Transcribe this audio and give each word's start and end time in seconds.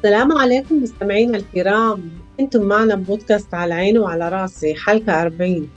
السلام 0.00 0.32
عليكم 0.32 0.82
مستمعينا 0.82 1.38
الكرام 1.38 2.10
انتم 2.40 2.62
معنا 2.62 2.94
ببودكاست 2.94 3.54
على 3.54 3.74
عيني 3.74 3.98
وعلى 3.98 4.28
راسي 4.28 4.74
حلقة 4.74 5.22
40 5.22 5.68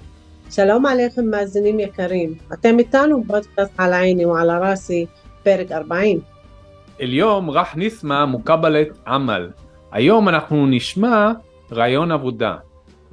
שלום 0.51 0.85
עליכם 0.85 1.25
מאזינים 1.25 1.79
יקרים, 1.79 2.35
אתם 2.53 2.79
איתנו 2.79 3.23
בפודקאסט 3.23 3.71
על 3.77 3.93
עיני 3.93 4.25
ועל 4.25 4.51
ראסי, 4.51 5.05
פרק 5.43 5.71
40. 5.71 6.21
اليوم 7.01 7.51
راح 7.51 7.77
نسمع 7.77 8.25
مقابلة 8.25 8.85
عمل 9.07 9.53
اليوم 9.95 10.29
אנחנו 10.29 10.67
نسمع 10.67 11.35
رعيون 11.71 12.11
عبودة 12.11 12.63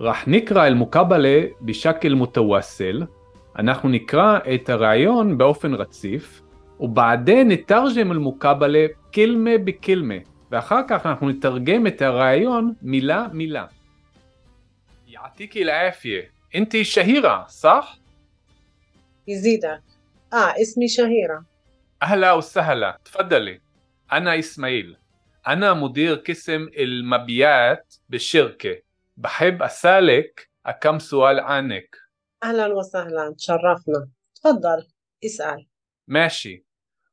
راح 0.01 0.29
نقرأ 0.29 0.67
المقابلة 0.67 1.51
بشكل 1.61 2.15
متواصل 2.17 3.07
אנחנו 3.59 3.89
נקרא 3.89 4.39
את 4.55 4.71
הרעיון 4.71 5.39
באופן 5.39 5.75
רציף 5.75 6.43
ובעדין 6.81 7.49
נתרגם 7.49 8.12
المقابلة 8.12 8.89
كلمة 9.15 9.57
بكلمة 9.57 10.21
ואחר 10.51 10.81
כך 10.89 11.07
אנחנו 11.07 11.29
נתרגם 11.31 11.87
את 11.87 12.03
הרעיון 12.03 12.75
מילה 12.83 13.29
מילה. 13.33 13.67
يعطيكي 15.07 15.62
العافية 15.62 16.31
انت 16.55 16.83
شهيرة 16.83 17.47
صح؟ 17.47 17.99
يزيدك 19.29 19.83
اه 20.33 20.55
اسمي 20.62 20.89
شهيرة 20.89 21.45
أهلا 22.03 22.33
وسهلا 22.33 22.99
تفضلي 23.05 23.61
أنا 24.12 24.39
إسماعيل 24.39 24.97
أنا 25.49 25.75
مدير 25.75 26.15
قسم 26.15 26.69
المبيعات 26.79 27.95
بالشركة 28.09 28.77
بحب 29.17 29.62
أسألك 29.62 30.51
كم 30.81 30.99
سؤال 30.99 31.41
عنك 31.41 31.97
اهلا 32.43 32.67
وسهلا 32.67 33.35
تشرفنا 33.39 34.09
تفضل 34.35 34.87
اسأل 35.25 35.67
ماشي 36.09 36.65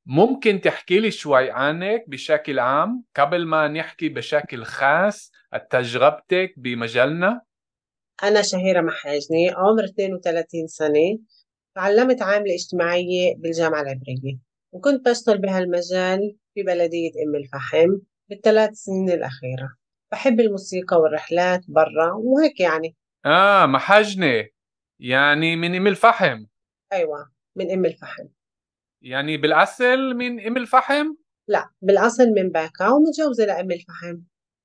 ممكن 0.09 0.61
تحكي 0.61 1.01
لي 1.01 1.11
شوي 1.11 1.51
عنك 1.51 2.05
بشكل 2.09 2.59
عام 2.59 3.05
قبل 3.17 3.47
ما 3.47 3.69
نحكي 3.69 4.09
بشكل 4.09 4.65
خاص 4.65 5.33
تجربتك 5.71 6.55
بمجالنا؟ 6.57 7.41
أنا 8.23 8.43
شهيرة 8.43 8.81
محاجني 8.81 9.51
عمر 9.51 9.85
32 9.85 10.67
سنة 10.67 11.19
تعلمت 11.75 12.23
عاملة 12.23 12.55
اجتماعية 12.55 13.35
بالجامعة 13.37 13.81
العبرية 13.81 14.39
وكنت 14.73 15.09
بشتغل 15.09 15.39
بهالمجال 15.39 16.37
في 16.55 16.63
بلدية 16.63 17.11
أم 17.27 17.37
الفحم 17.37 17.97
بالثلاث 18.29 18.71
سنين 18.73 19.11
الأخيرة. 19.11 19.77
بحب 20.13 20.41
الموسيقى 20.41 20.97
والرحلات 20.97 21.61
برا 21.69 22.13
وهيك 22.13 22.61
يعني. 22.61 22.97
آه 23.27 23.67
محجنة 23.67 24.49
يعني 25.01 25.57
من 25.57 25.75
أم 25.75 25.87
الفحم 25.87 26.47
أيوة 26.93 27.31
من 27.57 27.71
أم 27.71 27.85
الفحم 27.85 28.25
يعني 29.03 29.37
بالأصل 29.37 30.15
من 30.15 30.47
أم 30.47 30.57
الفحم؟ 30.57 31.07
لا 31.49 31.71
بالأصل 31.83 32.25
من 32.37 32.49
باكا 32.49 32.89
ومتجوزة 32.89 33.45
لأم 33.45 33.71
الفحم. 33.71 34.17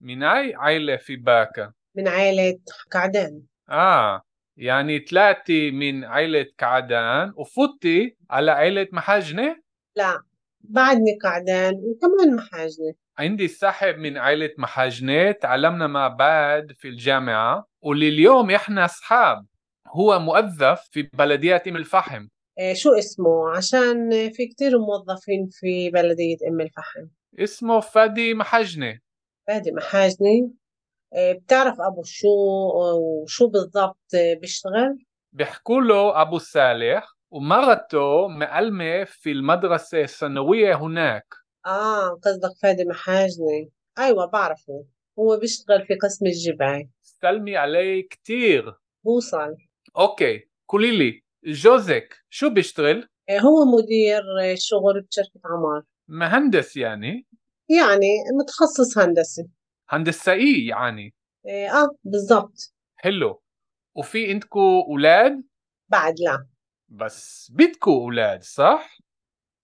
من 0.01 0.23
أي 0.23 0.55
عائلة 0.55 0.95
في 0.95 1.15
باكا؟ 1.15 1.73
من 1.95 2.07
عائلة 2.07 2.59
كعدان. 2.91 3.41
آه 3.69 4.21
يعني 4.57 4.99
طلعتي 4.99 5.71
من 5.71 6.03
عائلة 6.03 6.45
كعدان 6.57 7.33
وفتي 7.35 8.17
على 8.29 8.51
عائلة 8.51 8.87
محجنة 8.91 9.57
لا 9.95 10.23
بعدني 10.61 11.17
كعدان 11.21 11.73
وكمان 11.73 12.35
محاجنة. 12.35 12.93
عندي 13.17 13.47
صاحب 13.47 13.97
من 13.97 14.17
عائلة 14.17 14.49
محجنة 14.57 15.31
تعلمنا 15.31 15.87
مع 15.87 16.07
بعض 16.07 16.71
في 16.71 16.87
الجامعة 16.87 17.67
ولليوم 17.81 18.51
إحنا 18.51 18.85
أصحاب. 18.85 19.45
هو 19.87 20.19
موظف 20.19 20.89
في 20.91 21.01
بلدية 21.13 21.63
أم 21.67 21.75
الفحم. 21.75 22.27
شو 22.73 22.93
اسمه؟ 22.93 23.57
عشان 23.57 24.09
في 24.29 24.47
كتير 24.47 24.79
موظفين 24.79 25.47
في 25.51 25.89
بلدية 25.89 26.37
أم 26.47 26.61
الفحم. 26.61 27.07
اسمه 27.39 27.79
فادي 27.79 28.33
محجنة 28.33 28.99
فادي 29.47 29.71
محاجني 29.71 30.51
إيه 31.15 31.33
بتعرف 31.33 31.75
أبو 31.81 32.03
شو؟ 32.03 32.27
وشو 32.77 33.47
بالضبط 33.47 34.15
بيشتغل؟ 34.41 34.97
بيحكوا 35.31 35.81
له 35.81 36.21
أبو 36.21 36.37
صالح 36.37 37.07
ومرته 37.31 38.27
معلمة 38.27 39.03
في 39.03 39.31
المدرسة 39.31 40.01
الثانوية 40.01 40.75
هناك. 40.75 41.25
آه 41.65 42.09
قصدك 42.09 42.57
فادي 42.61 42.85
محاجني 42.85 43.71
أيوة 43.99 44.25
بعرفه. 44.25 44.85
هو 45.19 45.37
بيشتغل 45.37 45.85
في 45.85 45.95
قسم 45.95 46.25
الجباي 46.25 46.89
سلمي 47.01 47.57
علي 47.57 48.01
كتير. 48.01 48.73
بوصل. 49.05 49.55
أوكي 49.97 50.49
قولي 50.69 50.97
لي. 50.97 51.22
جوزك 51.45 52.15
شو 52.29 52.49
بيشتغل؟ 52.49 53.09
إيه 53.29 53.39
هو 53.39 53.65
مدير 53.65 54.21
شغل 54.55 55.01
بشركة 55.01 55.39
عمار. 55.45 55.83
مهندس 56.07 56.77
يعني؟ 56.77 57.27
يعني 57.69 58.07
متخصص 58.41 58.97
هندسي. 58.97 59.49
هندسائي 59.89 60.67
يعني. 60.67 61.13
آه 61.47 61.89
بالضبط. 62.03 62.73
حلو. 62.95 63.43
وفي 63.95 64.31
عندكو 64.31 64.81
أولاد؟ 64.81 65.43
بعد 65.89 66.13
لا. 66.19 66.47
بس 66.89 67.51
بدكو 67.55 67.91
أولاد 68.03 68.43
صح؟ 68.43 68.97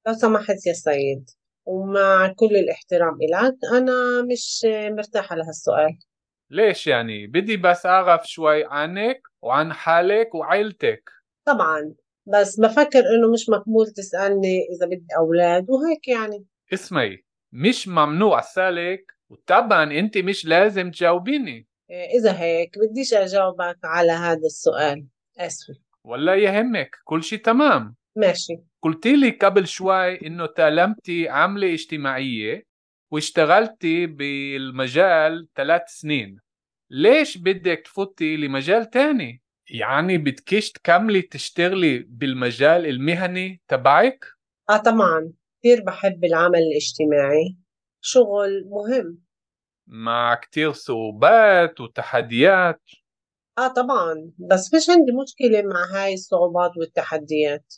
لو 0.07 0.13
سمحت 0.13 0.65
يا 0.67 0.73
سيد 0.73 1.29
ومع 1.65 2.33
كل 2.35 2.55
الاحترام 2.55 3.17
إلك 3.21 3.55
أنا 3.73 4.21
مش 4.31 4.65
مرتاحة 4.97 5.35
لهالسؤال. 5.35 5.99
ليش 6.49 6.87
يعني؟ 6.87 7.27
بدي 7.27 7.57
بس 7.57 7.85
أعرف 7.85 8.27
شوي 8.27 8.63
عنك 8.65 9.21
وعن 9.41 9.73
حالك 9.73 10.35
وعائلتك 10.35 11.09
طبعا 11.53 11.93
بس 12.27 12.59
بفكر 12.59 12.99
إنه 12.99 13.31
مش 13.33 13.49
مقبول 13.49 13.87
تسألني 13.87 14.59
إذا 14.75 14.85
بدي 14.85 15.07
أولاد 15.17 15.65
وهيك 15.69 16.07
يعني. 16.07 16.45
اسمعي 16.73 17.25
مش 17.51 17.87
ممنوع 17.87 18.39
أسألك 18.39 19.13
وطبعا 19.29 19.83
أنت 19.83 20.17
مش 20.17 20.45
لازم 20.45 20.91
تجاوبيني. 20.91 21.67
إيه 21.89 22.19
إذا 22.19 22.39
هيك 22.39 22.71
بديش 22.79 23.13
أجاوبك 23.13 23.77
على 23.83 24.11
هذا 24.11 24.45
السؤال. 24.45 25.07
آسفة. 25.37 25.73
ولا 26.03 26.35
يهمك 26.35 26.95
كل 27.03 27.23
شي 27.23 27.37
تمام. 27.37 27.95
ماشي. 28.15 28.53
قلتي 28.81 29.15
لي 29.15 29.29
قبل 29.29 29.67
شوي 29.67 30.27
إنه 30.27 30.45
تعلمتي 30.45 31.29
عملة 31.29 31.73
اجتماعية 31.73 32.63
واشتغلتي 33.11 34.05
بالمجال 34.05 35.47
ثلاث 35.55 35.81
سنين. 35.87 36.39
ليش 36.89 37.37
بدك 37.37 37.81
تفوتي 37.85 38.37
لمجال 38.37 38.89
تاني؟ 38.89 39.41
يعني 39.69 40.17
بدكيش 40.17 40.71
تكملي 40.71 41.21
تشتغلي 41.21 41.99
بالمجال 41.99 42.85
المهني 42.85 43.61
تبعك؟ 43.67 44.25
آه 44.69 44.77
طبعا. 44.77 45.33
كثير 45.59 45.83
بحب 45.83 46.25
العمل 46.25 46.59
الاجتماعي. 46.59 47.57
شغل 48.01 48.63
مهم. 48.69 49.23
مع 49.87 50.35
كتير 50.35 50.71
صعوبات 50.71 51.79
وتحديات. 51.81 52.81
آه 53.57 53.67
طبعا. 53.67 54.31
بس 54.37 54.69
فيش 54.69 54.89
عندي 54.89 55.11
مشكلة 55.11 55.61
مع 55.61 55.85
هاي 55.93 56.13
الصعوبات 56.13 56.71
والتحديات. 56.77 57.73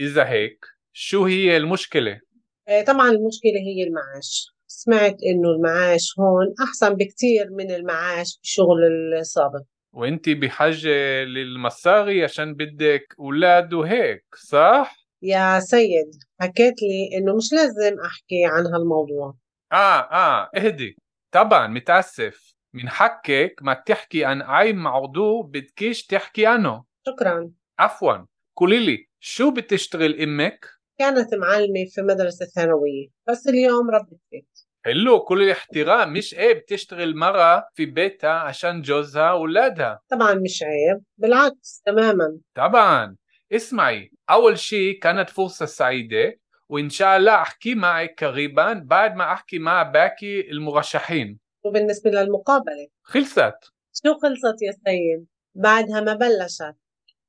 إذا 0.00 0.28
هيك 0.28 0.64
شو 0.92 1.24
هي 1.24 1.56
المشكلة؟ 1.56 2.20
آه 2.68 2.82
طبعا 2.82 3.10
المشكلة 3.10 3.60
هي 3.66 3.84
المعاش. 3.88 4.56
سمعت 4.66 5.16
إنه 5.22 5.50
المعاش 5.50 6.14
هون 6.18 6.54
أحسن 6.68 6.94
بكتير 6.94 7.50
من 7.50 7.70
المعاش 7.70 8.38
بالشغل 8.38 8.84
السابق. 9.20 9.62
وانت 9.96 10.28
بحاجة 10.28 11.24
للمصاري 11.24 12.24
عشان 12.24 12.54
بدك 12.54 13.14
أولاد 13.18 13.72
وهيك 13.74 14.24
صح؟ 14.34 14.96
يا 15.22 15.60
سيد 15.60 16.10
حكيت 16.40 16.74
لي 16.82 17.18
إنه 17.18 17.36
مش 17.36 17.52
لازم 17.52 18.00
أحكي 18.00 18.44
عن 18.44 18.66
هالموضوع. 18.66 19.34
آه 19.72 20.00
آه 20.00 20.50
اهدي. 20.56 20.96
طبعا 21.34 21.66
متأسف. 21.66 22.54
من 22.74 22.88
حقك 22.88 23.54
ما 23.62 23.74
تحكي 23.74 24.24
عن 24.24 24.42
أي 24.42 24.72
موضوع 24.72 25.42
بدكيش 25.42 26.06
تحكي 26.06 26.46
عنه. 26.46 26.84
شكرا. 27.06 27.50
عفوا. 27.78 28.16
قولي 28.56 28.86
لي 28.86 29.06
شو 29.20 29.50
بتشتغل 29.50 30.20
أمك؟ 30.22 30.66
كانت 30.98 31.34
معلمة 31.34 31.84
في 31.94 32.02
مدرسة 32.02 32.46
ثانوية 32.46 33.08
بس 33.28 33.48
اليوم 33.48 33.90
ربة 33.90 34.18
بيت 34.32 34.58
حلو 34.86 35.20
كل 35.20 35.42
الاحترام 35.42 36.12
مش 36.12 36.34
عيب 36.34 36.64
تشتغل 36.64 37.02
المرأة 37.02 37.68
في 37.74 37.86
بيتها 37.86 38.30
عشان 38.30 38.82
جوزها 38.82 39.32
وولادها 39.32 40.00
طبعا 40.10 40.34
مش 40.34 40.62
عيب 40.62 41.02
بالعكس 41.18 41.82
تماما 41.86 42.38
طبعا 42.54 43.16
اسمعي 43.52 44.12
أول 44.30 44.58
شيء 44.58 44.98
كانت 44.98 45.30
فرصة 45.30 45.66
سعيدة 45.66 46.38
وإن 46.68 46.90
شاء 46.90 47.16
الله 47.16 47.34
أحكي 47.34 47.74
معك 47.74 48.24
قريبا 48.24 48.72
بعد 48.72 49.14
ما 49.16 49.32
أحكي 49.32 49.58
مع 49.58 49.82
باقي 49.82 50.40
المرشحين 50.50 51.38
وبالنسبة 51.64 52.10
للمقابلة 52.10 52.88
خلصت 53.02 53.58
شو 54.04 54.14
خلصت 54.22 54.62
يا 54.62 54.72
سيد 54.72 55.26
بعدها 55.54 56.00
ما 56.00 56.14
بلشت 56.14 56.76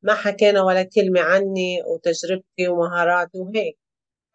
ما 0.02 0.14
حكينا 0.14 0.62
ولا 0.62 0.84
كلمة 0.84 1.22
عني 1.22 1.84
وتجربتي 1.86 2.68
ومهاراتي 2.68 3.38
وهيك 3.38 3.78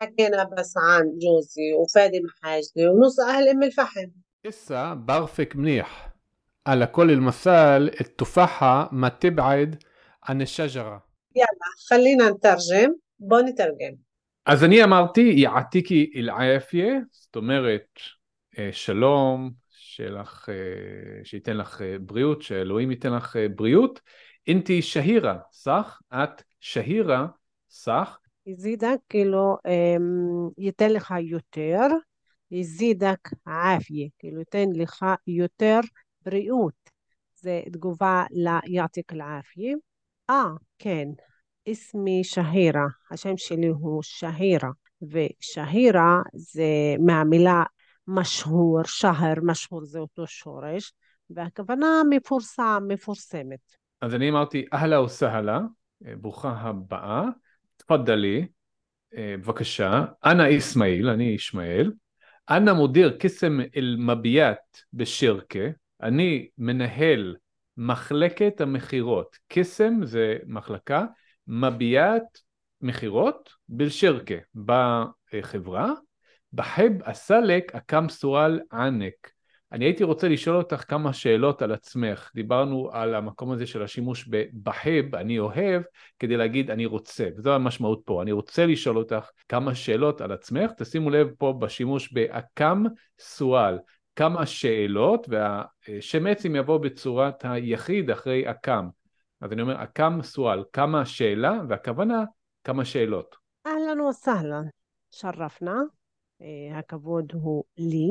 حكينا 0.01 0.43
بس 0.43 0.73
عن 0.77 1.19
جوزي 1.19 1.73
وفادي 1.73 2.21
محاجلي 2.21 2.87
ونص 2.87 3.19
أهل 3.19 3.49
أم 3.49 3.63
الفحم 3.63 4.09
لسه 4.45 4.93
بعرفك 4.93 5.55
منيح 5.55 6.13
على 6.67 6.87
كل 6.87 7.11
المثال 7.11 8.01
التفاحة 8.01 8.89
ما 8.91 9.09
تبعد 9.09 9.83
عن 10.23 10.41
الشجرة 10.41 11.07
خلينا 11.89 12.29
نترجم 12.29 12.95
בוא 13.19 13.41
נתרגם. 13.41 14.07
אז 14.45 14.63
אני 14.63 14.83
אמרתי, 14.83 15.21
יעתיקי 15.21 16.11
العافية, 16.15 17.07
זאת 17.11 17.35
אומרת, 17.35 17.87
אה, 18.59 18.69
שלום, 18.71 19.51
שלך, 19.69 20.49
אה, 20.49 21.25
שייתן 21.25 21.57
לך 21.57 21.81
אה, 21.81 21.95
בריאות, 21.99 22.41
שאלוהים 22.41 22.91
ייתן 22.91 23.13
לך 23.13 23.35
אה, 23.35 23.47
בריאות. 23.47 24.01
אינתי 24.47 24.81
שהירה, 24.81 25.37
סך? 25.51 25.99
את 26.13 26.43
שהירה, 26.59 27.27
סך? 27.69 28.17
יזידק 28.45 28.97
כאילו 29.09 29.57
אמ, 29.67 30.49
ייתן 30.57 30.89
לך 30.91 31.13
יותר, 31.21 31.87
יזידק 32.51 33.29
עפיה, 33.45 34.07
כאילו 34.19 34.39
ייתן 34.39 34.69
לך 34.75 35.05
יותר 35.27 35.79
בריאות. 36.25 36.89
זה 37.35 37.61
תגובה 37.71 38.23
ליעתיק 38.31 39.13
אל-עפיה. 39.13 39.75
אה, 40.29 40.45
כן, 40.79 41.07
اسمي 41.67 42.23
شهيرة 42.23 42.87
השם 43.11 43.37
שלי 43.37 43.67
הוא 43.67 44.03
שהירה, 44.03 44.69
ושהירה 45.01 46.21
זה 46.33 46.95
מהמילה 47.05 47.63
משהור, 48.07 48.83
שהר, 48.85 49.33
משהור 49.43 49.85
זה 49.85 49.99
אותו 49.99 50.27
שורש, 50.27 50.93
והכוונה 51.29 52.01
מפורסם, 52.09 52.83
מפורסמת. 52.87 53.59
אז 54.01 54.15
אני 54.15 54.29
אמרתי, 54.29 54.65
אהלה 54.73 55.01
וסהלה, 55.01 55.59
אה, 56.05 56.15
ברוכה 56.15 56.49
הבאה, 56.49 57.23
תפדלי, 57.86 58.46
אה, 59.16 59.34
בבקשה, 59.38 60.04
אנא 60.24 60.42
איסמעיל, 60.42 61.08
אני 61.08 61.24
ישמעאל, 61.24 61.92
אנא 62.50 62.72
מודיר 62.72 63.16
קסם 63.20 63.58
אל-מביאט 63.76 64.78
בשירקה, 64.92 65.68
אני 66.02 66.48
מנהל 66.58 67.36
מחלקת 67.76 68.60
המכירות, 68.60 69.38
קסם 69.48 70.00
זה 70.04 70.36
מחלקה, 70.46 71.04
מביאט 71.46 72.38
מכירות 72.80 73.50
בלשירקה 73.68 74.34
בחברה, 74.54 75.92
בחב 76.52 77.02
אסלק 77.02 77.74
אקם 77.74 78.08
סואל 78.08 78.60
ענק. 78.72 79.31
אני 79.72 79.84
הייתי 79.84 80.04
רוצה 80.04 80.28
לשאול 80.28 80.56
אותך 80.56 80.84
כמה 80.88 81.12
שאלות 81.12 81.62
על 81.62 81.72
עצמך. 81.72 82.30
דיברנו 82.34 82.90
על 82.92 83.14
המקום 83.14 83.50
הזה 83.50 83.66
של 83.66 83.82
השימוש 83.82 84.28
בבחב, 84.28 85.14
אני 85.14 85.38
אוהב, 85.38 85.82
כדי 86.18 86.36
להגיד 86.36 86.70
אני 86.70 86.86
רוצה, 86.86 87.28
וזו 87.36 87.54
המשמעות 87.54 88.02
פה. 88.04 88.22
אני 88.22 88.32
רוצה 88.32 88.66
לשאול 88.66 88.98
אותך 88.98 89.30
כמה 89.48 89.74
שאלות 89.74 90.20
על 90.20 90.32
עצמך. 90.32 90.70
תשימו 90.76 91.10
לב 91.10 91.28
פה 91.38 91.54
בשימוש 91.58 92.12
באקם 92.12 92.84
סואל, 93.18 93.78
כמה 94.16 94.46
שאלות, 94.46 95.26
והשם 95.28 96.26
עצים 96.26 96.56
יבוא 96.56 96.78
בצורת 96.78 97.44
היחיד 97.44 98.10
אחרי 98.10 98.50
אקם. 98.50 98.88
אז 99.40 99.52
אני 99.52 99.62
אומר 99.62 99.82
אקם 99.82 100.18
סואל, 100.22 100.62
כמה 100.72 101.06
שאלה, 101.06 101.60
והכוונה, 101.68 102.24
כמה 102.64 102.84
שאלות. 102.84 103.36
אהלן 103.66 104.00
וסהלן, 104.00 104.64
שרפנה, 105.10 105.76
אה, 106.42 106.78
הכבוד 106.78 107.32
הוא 107.34 107.64
לי. 107.78 108.08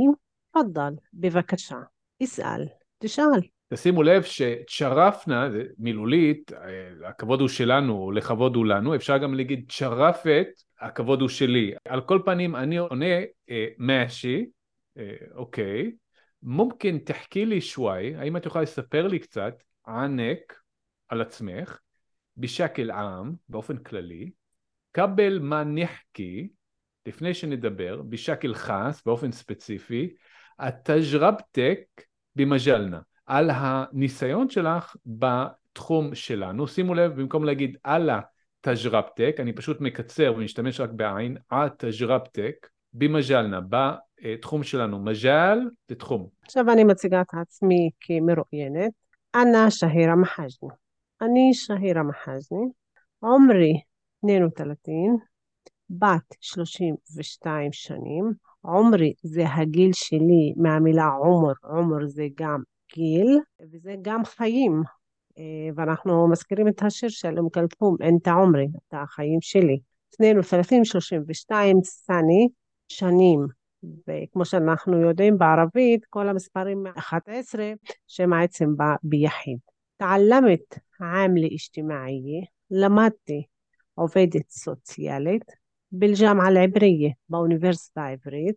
תפדל, 0.52 0.94
בבקשה, 1.14 1.80
תשאל, 2.24 2.68
תשאל. 3.00 3.42
תשימו 3.74 4.04
לב 4.04 4.24
שצ'רפנה, 4.24 5.50
מילולית, 5.78 6.54
אה, 6.54 7.10
הכבוד 7.10 7.40
הוא 7.40 7.50
שלנו, 7.50 8.12
לכבוד 8.12 8.56
הוא 8.56 8.66
לנו, 8.66 8.96
אפשר 8.96 9.18
גם 9.18 9.34
להגיד 9.34 9.72
צ'רפת, 9.72 10.48
הכבוד 10.80 11.22
הוא 11.22 11.30
שלי. 11.30 11.74
על 11.86 12.02
כל 12.02 12.22
פנים, 12.26 12.56
אני 12.56 12.78
עונה 12.78 13.16
אה, 13.50 13.68
משי, 13.78 14.46
אה, 14.98 15.16
אוקיי. 15.36 15.92
מומקין 16.44 16.98
תחכי 16.98 17.46
לי 17.46 17.62
שוואי, 17.62 18.16
האם 18.16 18.38
את 18.38 18.46
יכולה 18.46 18.64
לספר 18.64 19.08
לי 19.08 19.20
קצת 19.20 19.54
ענק 19.88 20.60
על 21.10 21.22
עצמך, 21.22 21.80
בשקל 22.38 22.92
עם, 22.92 23.34
באופן 23.50 23.78
כללי, 23.78 24.32
קבל 24.92 25.40
מה 25.40 25.64
נחכי, 25.64 26.50
לפני 27.06 27.34
שנדבר, 27.34 28.02
בשקל 28.02 28.54
חס, 28.54 29.02
באופן 29.06 29.32
ספציפי, 29.32 30.14
התג'רבטק 30.62 31.80
במג'לנה, 32.36 33.00
על 33.26 33.50
הניסיון 33.54 34.50
שלך 34.50 34.96
בתחום 35.06 36.16
שלנו. 36.16 36.68
שימו 36.68 36.94
לב, 36.94 37.12
במקום 37.22 37.44
להגיד 37.44 37.78
על 37.84 38.10
התג'רבטק, 38.10 39.36
אני 39.40 39.54
פשוט 39.54 39.82
מקצר 39.82 40.34
ומשתמש 40.38 40.80
רק 40.80 40.90
בעין, 40.90 41.38
התג'רבטק 41.52 42.68
במג'לנה, 42.94 43.60
בתחום 43.70 44.64
שלנו. 44.64 45.00
מג'ל 45.00 45.60
זה 45.90 45.96
תחום. 45.96 46.28
עכשיו 46.44 46.72
אני 46.72 46.84
מציגה 46.84 47.22
את 47.22 47.34
עצמי 47.42 47.90
כמרואיינת. 48.00 48.92
אנא 49.36 49.70
שהירה 49.70 50.16
מחאג'ני. 50.16 50.70
אני 51.22 51.54
שהירה 51.54 52.04
מחאג'ני. 52.04 52.72
עומרי 53.20 53.82
32, 54.26 55.18
בת 55.90 56.36
32 56.42 57.72
שנים. 57.72 58.51
עומרי 58.62 59.14
זה 59.24 59.44
הגיל 59.48 59.90
שלי 59.94 60.54
מהמילה 60.58 61.08
עומר, 61.08 61.54
עומר 61.64 62.08
זה 62.08 62.28
גם 62.36 62.62
גיל 62.96 63.40
וזה 63.72 63.96
גם 64.02 64.26
חיים. 64.26 64.84
אה, 65.38 65.70
ואנחנו 65.76 66.28
מזכירים 66.28 66.68
את 66.68 66.84
השיר 66.84 67.10
של 67.10 67.40
אום 67.40 67.50
כלתום, 67.50 67.96
אין 68.02 68.18
את 68.22 68.28
העומרי, 68.28 68.68
את 68.78 68.94
החיים 68.94 69.42
שלי. 69.42 69.80
32, 70.16 70.86
32 70.86 71.78
סני, 71.84 72.48
שנים. 72.88 73.48
וכמו 73.84 74.46
שאנחנו 74.46 75.02
יודעים 75.02 75.38
בערבית, 75.38 76.06
כל 76.06 76.30
המספרים 76.30 76.84
מ-11, 76.84 77.60
שהם 78.08 78.34
עצם 78.34 78.78
בא 78.78 78.96
ביחיד. 79.04 79.58
תעלמת 79.98 80.80
עם 81.02 81.38
לאשתמעי, 81.38 82.46
למדתי 82.72 83.46
עובדת 83.94 84.50
סוציאלית, 84.50 85.61
بالجامعة 85.93 86.49
العبرية 86.49 87.13
באוניברסיטה 87.29 88.01
העברית 88.03 88.57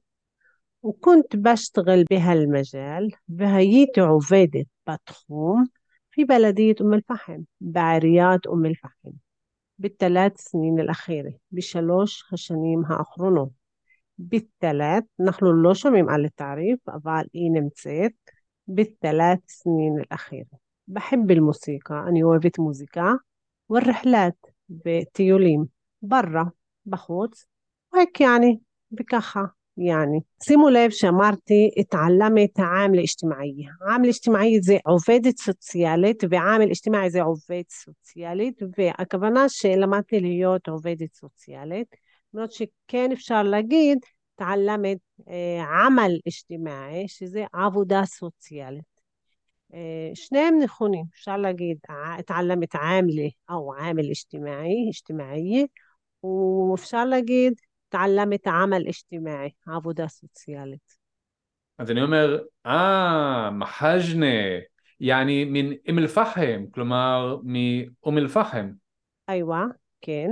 وكنت 0.84 1.36
بشتغل 1.36 2.04
بهالمجال 2.04 3.12
وهيتي 3.40 4.02
عبادة 4.02 4.66
בתחום 4.88 5.68
في 6.12 6.24
بلدية 6.24 6.76
أم 6.82 6.94
الفحم 6.94 7.44
بعريات 7.62 8.48
أم 8.48 8.66
الفحم 8.66 9.12
بالثلاث 9.80 10.42
سنين 10.42 10.80
الأخيرة 10.80 11.34
بشلوش 11.52 12.34
השנים 12.34 12.86
האחרונות 12.86 13.50
بالثلاث 14.20 15.04
אנחנו 15.22 15.54
לא 15.64 15.74
שומעים 15.74 16.10
על 16.10 16.26
التعريف 16.26 16.90
אבל 16.90 17.24
היא 17.34 17.52
נמצאת 17.52 18.14
بالثلاث 18.68 19.40
سنين 19.48 20.00
الأخيرة 20.00 20.58
بحب 20.88 21.32
الموسيقى 21.32 21.96
أنا 21.96 22.24
أوهبت 22.24 22.60
موسيقى 22.60 23.20
والرحلات 23.70 24.38
بتيوليم 24.70 25.68
برا 26.02 26.52
בחוץ, 26.87 27.47
רק 27.95 28.21
יעני, 28.21 28.59
וככה 29.01 29.41
יעני. 29.77 30.21
שימו 30.43 30.69
לב 30.69 30.91
שאמרתי 30.91 31.71
את 31.81 31.95
עלמת 31.95 32.59
העמל 32.59 33.01
אשתמעי. 33.05 33.67
עמל 33.89 34.09
אשתמעי 34.09 34.61
זה 34.63 34.77
עובדת 34.85 35.39
סוציאלית, 35.39 36.25
ועמל 36.31 36.71
אשתמעי 36.73 37.11
זה 37.11 37.23
עובד 37.23 37.63
סוציאלית, 37.71 38.63
והכוונה 38.79 39.49
שלמדתי 39.49 40.21
להיות 40.21 40.69
עובדת 40.69 41.15
סוציאלית, 41.15 41.97
למרות 42.35 42.53
שכן 42.53 43.13
אפשר 43.13 43.43
להגיד 43.43 43.99
תעלמת 44.35 44.99
אה, 45.29 45.85
עמל 45.85 46.13
אשתמעי, 46.29 47.09
שזה 47.09 47.45
עבודה 47.53 48.05
סוציאלית. 48.05 48.95
אה, 49.75 50.11
שניהם 50.15 50.59
נכונים, 50.63 51.05
אפשר 51.15 51.37
להגיד, 51.37 51.79
אה, 51.91 52.23
תעלמת 52.23 52.75
עמלה 52.75 53.29
או 53.51 53.75
עמל 53.75 54.11
אשתמעי, 54.13 54.91
אשתמעי, 54.91 55.67
ואפשר 56.25 57.05
להגיד, 57.05 57.53
תעלמת 57.89 58.47
עמל 58.47 58.89
אשתימאי, 58.91 59.51
עבודה 59.67 60.09
סוציאלית. 60.09 61.05
אז 61.79 61.91
אני 61.91 62.03
אומר, 62.03 62.39
אה, 62.67 63.51
מחז'נה, 63.51 64.37
יעני 65.01 65.45
מן 65.45 65.73
אום 65.89 65.99
אל-פחם, 65.99 66.65
כלומר 66.71 67.37
מאום 67.45 68.19
אל-פחם. 68.19 68.71
איווה, 69.29 69.65
כן, 70.01 70.31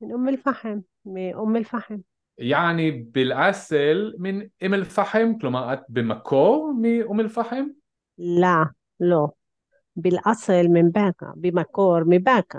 מן 0.00 0.12
אום 0.12 0.28
אל-פחם, 0.28 0.78
מאום 1.06 1.56
אל-פחם. 1.56 1.96
יעני 2.38 2.90
בלאסל 2.90 4.12
מן 4.18 4.40
אום 4.64 4.74
אל-פחם, 4.74 5.32
כלומר 5.40 5.72
את 5.72 5.80
במקור 5.88 6.72
מאום 6.80 7.20
אל-פחם? 7.20 7.64
לא, 8.18 8.64
לא. 9.00 9.26
בלאסל 9.96 10.66
מבאקה, 10.72 11.26
במקור 11.36 11.98
מבאקה. 12.06 12.58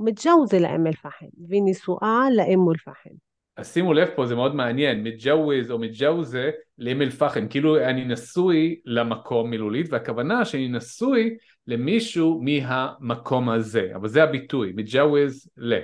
ומתג'וזה 0.00 0.58
לאום 0.58 0.86
אל-פחם, 0.86 1.26
ונשואה 1.48 2.26
לאום 2.36 2.70
אל-פחם. 2.70 3.10
אז 3.56 3.72
שימו 3.72 3.92
לב 3.94 4.08
פה, 4.16 4.26
זה 4.26 4.34
מאוד 4.34 4.54
מעניין, 4.54 5.02
מתג'וויז 5.02 5.70
או 5.70 5.78
מתג'ווזה 5.78 6.50
לאום 6.78 7.02
אל-פחם, 7.02 7.48
כאילו 7.48 7.78
אני 7.78 8.04
נשוי 8.04 8.80
למקום 8.84 9.50
מילולית, 9.50 9.86
והכוונה 9.92 10.44
שאני 10.44 10.68
נשוי 10.68 11.36
למישהו 11.66 12.42
מהמקום 12.42 13.48
הזה, 13.48 13.88
אבל 13.94 14.08
זה 14.08 14.22
הביטוי, 14.22 14.72
מתג'וויז 14.76 15.50
ל. 15.56 15.78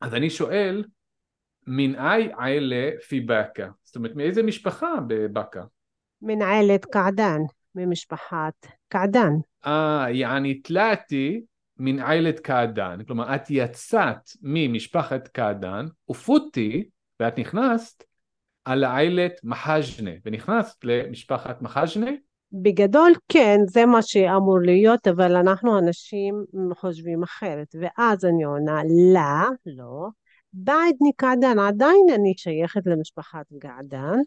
אז 0.00 0.14
אני 0.14 0.30
שואל, 0.30 0.84
מן 1.66 1.94
אי 1.94 2.28
עילה 2.38 2.90
פי 3.08 3.20
באקה? 3.20 3.68
זאת 3.84 3.96
אומרת, 3.96 4.16
מאיזה 4.16 4.42
משפחה 4.42 4.94
בבאקה? 5.06 5.62
מן 6.22 6.42
עילת 6.42 6.84
קעדן, 6.84 7.40
ממשפחת 7.74 8.66
קעדן. 8.88 9.32
אה, 9.66 10.06
יעני 10.10 10.54
תלעתי 10.54 11.40
מן 11.80 12.02
עילת 12.02 12.40
קעדן, 12.40 12.98
כלומר 13.06 13.34
את 13.34 13.50
יצאת 13.50 14.30
ממשפחת 14.42 15.28
קעדן, 15.28 15.86
ופוטי, 16.10 16.84
ואת 17.20 17.38
נכנסת 17.38 18.04
על 18.64 18.84
עילת 18.84 19.32
מחז'נה, 19.44 20.10
ונכנסת 20.24 20.84
למשפחת 20.84 21.62
מחז'נה, 21.62 22.10
בגדול 22.52 23.12
כן, 23.28 23.60
זה 23.66 23.86
מה 23.86 24.02
שאמור 24.02 24.58
להיות, 24.60 25.08
אבל 25.08 25.36
אנחנו 25.36 25.78
אנשים 25.78 26.44
חושבים 26.76 27.22
אחרת. 27.22 27.74
ואז 27.80 28.24
אני 28.24 28.44
עונה, 28.44 28.82
לא, 29.14 29.48
לא. 29.66 30.08
בעדני 30.52 31.12
קעדן, 31.16 31.58
עדיין 31.58 32.06
אני 32.14 32.34
שייכת 32.36 32.86
למשפחת 32.86 33.46
געדן, 33.52 34.18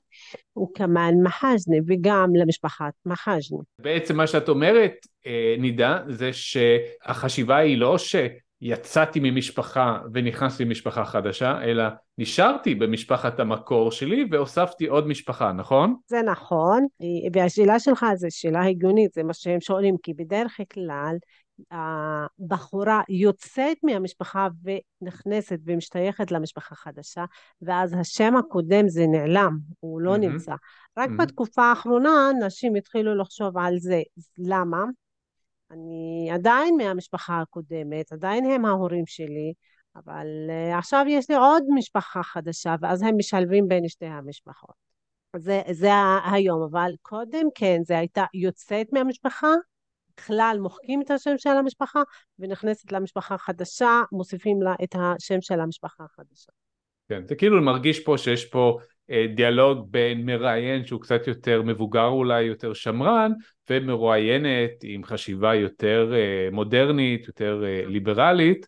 וכמאן 0.58 1.14
מחז'נה, 1.24 1.78
וגם 1.88 2.36
למשפחת 2.36 2.94
מחז'נה. 3.06 3.60
בעצם 3.80 4.18
מה 4.18 4.28
שאת 4.28 4.50
אומרת, 4.50 4.94
אה, 5.28 5.56
נידה, 5.60 6.00
זה 6.08 6.30
שהחשיבה 6.34 7.58
היא 7.58 7.78
לא 7.78 7.98
שיצאתי 7.98 9.20
ממשפחה 9.24 10.00
ונכנסתי 10.14 10.66
למשפחה 10.66 11.06
חדשה, 11.06 11.64
אלא 11.64 11.84
נשארתי 12.18 12.76
במשפחת 12.76 13.40
המקור 13.40 13.92
שלי 13.92 14.26
והוספתי 14.32 14.86
עוד 14.86 15.08
משפחה, 15.08 15.52
נכון? 15.52 15.96
זה 16.08 16.22
נכון, 16.22 16.86
והשאלה 17.34 17.80
שלך 17.80 18.06
זו 18.16 18.28
שאלה 18.30 18.66
הגיונית, 18.66 19.14
זה 19.14 19.24
מה 19.24 19.34
שהם 19.34 19.62
שואלים, 19.62 19.96
כי 20.04 20.14
בדרך 20.14 20.60
כלל 20.74 21.16
הבחורה 21.72 23.02
יוצאת 23.10 23.78
מהמשפחה 23.84 24.48
ונכנסת 24.64 25.60
ומשתייכת 25.66 26.32
למשפחה 26.32 26.76
חדשה, 26.76 27.26
ואז 27.62 27.94
השם 28.00 28.36
הקודם 28.36 28.88
זה 28.88 29.06
נעלם, 29.08 29.58
הוא 29.80 30.02
לא 30.02 30.16
mm-hmm. 30.16 30.18
נמצא. 30.18 30.56
רק 30.98 31.10
mm-hmm. 31.10 31.24
בתקופה 31.24 31.64
האחרונה 31.64 32.30
נשים 32.46 32.76
התחילו 32.76 33.16
לחשוב 33.16 33.58
על 33.58 33.80
זה. 33.80 34.02
למה? 34.38 34.84
אני 35.72 36.30
עדיין 36.34 36.78
מהמשפחה 36.78 37.42
הקודמת, 37.42 38.12
עדיין 38.12 38.46
הם 38.46 38.66
ההורים 38.66 39.06
שלי, 39.08 39.54
אבל 39.96 40.28
uh, 40.48 40.78
עכשיו 40.78 41.06
יש 41.08 41.30
לי 41.30 41.36
עוד 41.36 41.64
משפחה 41.76 42.24
חדשה, 42.24 42.76
ואז 42.82 43.02
הם 43.02 43.18
משלבים 43.18 43.68
בין 43.68 43.88
שתי 43.88 44.06
המשפחות. 44.06 44.76
זה, 45.36 45.62
זה 45.72 45.90
היום, 46.32 46.64
אבל 46.72 46.92
קודם 47.02 47.48
כן, 47.56 47.82
זה 47.84 47.98
הייתה 47.98 48.26
יוצאת 48.34 48.88
מהמשפחה, 48.92 49.48
בכלל 50.18 50.58
מוחקים 50.62 51.02
את 51.02 51.12
השם 51.12 51.38
של 51.38 51.50
המשפחה, 51.50 52.02
ונכנסת 52.40 52.92
למשפחה 52.92 53.38
חדשה, 53.38 54.02
מוסיפים 54.12 54.62
לה 54.62 54.76
את 54.84 54.96
השם 54.96 55.42
של 55.42 55.60
המשפחה 55.60 56.04
החדשה. 56.04 56.52
כן, 57.10 57.28
זה 57.28 57.36
כאילו 57.36 57.62
מרגיש 57.62 58.00
פה 58.00 58.18
שיש 58.18 58.46
פה 58.46 58.80
אה, 59.12 59.26
דיאלוג 59.36 59.92
בין 59.92 60.26
מראיין 60.26 60.86
שהוא 60.86 61.02
קצת 61.02 61.28
יותר 61.28 61.62
מבוגר 61.62 62.08
אולי, 62.08 62.44
יותר 62.44 62.74
שמרן, 62.74 63.32
ומרואיינת 63.70 64.72
עם 64.84 65.04
חשיבה 65.04 65.56
יותר 65.56 66.14
אה, 66.16 66.50
מודרנית, 66.52 67.28
יותר 67.28 67.64
אה, 67.66 67.86
ליברלית, 67.86 68.68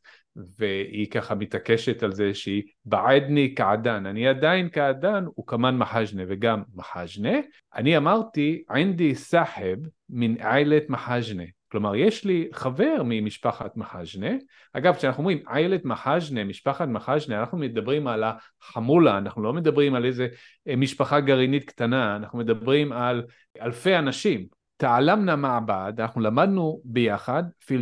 והיא 0.60 1.12
ככה 1.12 1.36
מתעקשת 1.36 2.04
על 2.04 2.12
זה 2.12 2.34
שהיא 2.34 2.64
בעדני 2.86 3.54
כעדן, 3.58 4.06
אני 4.06 4.28
עדיין 4.28 4.70
כעדן 4.72 5.26
וכמן 5.40 5.78
מחז'נה 5.78 6.24
וגם 6.28 6.64
מחז'נה. 6.76 7.40
אני 7.76 7.98
אמרתי 7.98 8.64
עינדי 8.70 9.16
סחב 9.16 9.78
מן 10.10 10.36
עילת 10.42 10.90
מחז'נה, 10.90 11.44
כלומר 11.72 11.96
יש 11.96 12.26
לי 12.26 12.48
חבר 12.54 13.02
ממשפחת 13.06 13.78
מחז'נה, 13.78 14.30
אגב 14.74 14.96
כשאנחנו 14.96 15.22
אומרים 15.22 15.40
עילת 15.48 15.86
מחז'נה, 15.86 16.44
משפחת 16.44 16.88
מחז'נה, 16.88 17.40
אנחנו 17.40 17.58
מדברים 17.58 18.08
על 18.08 18.24
החמולה, 18.24 19.18
אנחנו 19.18 19.44
לא 19.44 19.54
מדברים 19.54 19.96
על 19.96 20.06
איזה 20.06 20.28
אה, 20.68 20.76
משפחה 20.76 21.20
גרעינית 21.20 21.70
קטנה, 21.70 22.16
אנחנו 22.16 22.40
מדברים 22.40 22.92
על 22.92 23.24
אלפי 23.62 23.96
אנשים. 23.96 24.46
תעלמנה 24.78 25.36
מעבד, 25.36 25.94
אנחנו 26.00 26.22
למדנו 26.22 26.82
ביחד 26.86 27.44
פיל 27.66 27.82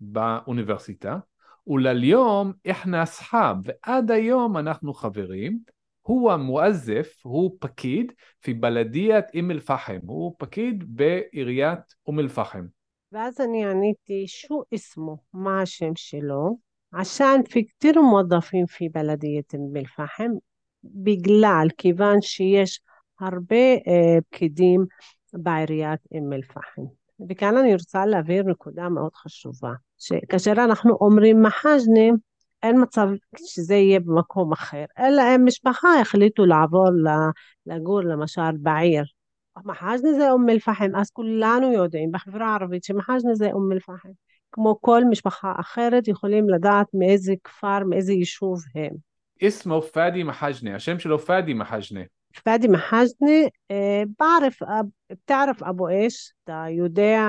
באוניברסיטה, 0.00 1.16
ולליום 1.66 2.52
איחנה 2.64 3.02
אסחאב, 3.02 3.56
ועד 3.64 4.10
היום 4.10 4.56
אנחנו 4.56 4.94
חברים, 4.94 5.58
הוא 6.02 6.32
המואזף, 6.32 7.14
הוא 7.22 7.56
פקיד 7.60 8.12
פי 8.40 8.54
בלדיית 8.54 9.24
אום 9.38 9.50
אל-פחם, 9.50 9.98
הוא 10.06 10.34
פקיד 10.38 10.84
בעיריית 10.86 11.94
אום 12.06 12.20
אל-פחם. 12.20 12.66
ואז 13.12 13.40
אני 13.40 13.64
עניתי, 13.64 14.24
שו 14.26 14.62
אסמו, 14.74 15.16
מה 15.32 15.62
השם 15.62 15.92
שלו? 15.94 16.56
עשן 16.92 17.40
פי 17.50 17.66
כתיר 17.66 18.00
מועדפים 18.00 18.66
פי 18.66 18.88
בלדיית 18.88 19.54
אום 19.54 19.76
אל-פחם, 19.76 20.30
בגלל, 20.84 21.66
כיוון 21.78 22.20
שיש 22.20 22.80
הרבה 23.20 23.56
אה, 23.56 24.18
פקידים 24.30 24.84
בעיריית 25.32 26.00
אום 26.14 26.32
אל-פחם. 26.32 26.82
וכאן 27.29 27.57
אני 27.57 27.73
רוצה 27.73 28.05
להבהיר 28.05 28.43
נקודה 28.43 28.89
מאוד 28.89 29.15
חשובה. 29.15 29.71
שכאשר 29.97 30.51
אנחנו 30.51 30.97
אומרים 31.01 31.43
מחז'נה, 31.43 32.09
אין 32.63 32.81
מצב 32.81 33.07
שזה 33.37 33.75
יהיה 33.75 33.99
במקום 33.99 34.51
אחר, 34.51 34.85
אלא 34.99 35.21
אם 35.35 35.45
משפחה 35.45 35.99
החליטו 36.01 36.45
לעבור 36.45 36.87
לגור 37.65 38.01
למשל 38.01 38.57
בעיר. 38.59 39.03
מחז'נה 39.65 40.13
זה 40.13 40.31
אום 40.31 40.49
אל-פחם, 40.49 40.95
אז 40.95 41.09
כולנו 41.11 41.73
יודעים 41.73 42.11
בחברה 42.11 42.47
הערבית 42.47 42.83
שמחז'נה 42.83 43.35
זה 43.35 43.51
אום 43.51 43.71
אל-פחם. 43.71 44.09
כמו 44.51 44.81
כל 44.81 45.01
משפחה 45.09 45.53
אחרת 45.59 46.07
יכולים 46.07 46.49
לדעת 46.49 46.87
מאיזה 46.93 47.33
כפר, 47.43 47.79
מאיזה 47.89 48.13
יישוב 48.13 48.59
הם. 48.75 48.91
اسمه 49.41 49.81
פאדי 49.81 50.23
מחז'נה, 50.23 50.75
השם 50.75 50.99
שלו 50.99 51.19
פאדי 51.19 51.53
מחז'נה. 52.33 52.43
פאדי 52.43 52.67
מחז'נה, 52.67 53.47
בערף, 54.19 54.59
بتعرف 55.11 55.63
أبو 55.63 55.87
إيش؟ 55.87 56.33
אתה 56.43 56.65
יודע 56.69 57.21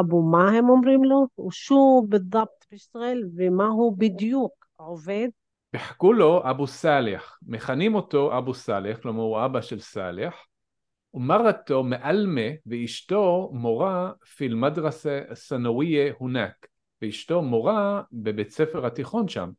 אבו 0.00 0.22
מה 0.22 0.50
הם 0.50 0.68
אומרים 0.68 1.04
לו? 1.04 1.26
ושו 1.48 2.06
بالضبط 2.08 2.66
بيشتغل 2.70 3.24
ומה 3.36 3.66
הוא 3.66 3.98
בדיוק 3.98 4.52
עובד? 4.76 5.28
יחכו 5.74 6.12
לו 6.12 6.50
אבו 6.50 6.66
סאלח, 6.66 7.38
מכנים 7.46 7.94
אותו 7.94 8.38
אבו 8.38 8.54
סאלח, 8.54 8.98
כלומר 8.98 9.22
הוא 9.22 9.44
אבא 9.44 9.60
של 9.60 9.80
סאלח, 9.80 10.34
ומרתו 11.14 11.82
מאלמה 11.82 12.50
ואשתו 12.66 13.50
מורה 13.52 14.12
פיל 14.36 14.54
מדרסה 14.54 15.20
סנוויה 15.34 16.12
הונק, 16.18 16.66
ואשתו 17.02 17.42
מורה 17.42 18.02
בבית 18.12 18.50
ספר 18.50 18.86
התיכון 18.86 19.28
שם. 19.28 19.50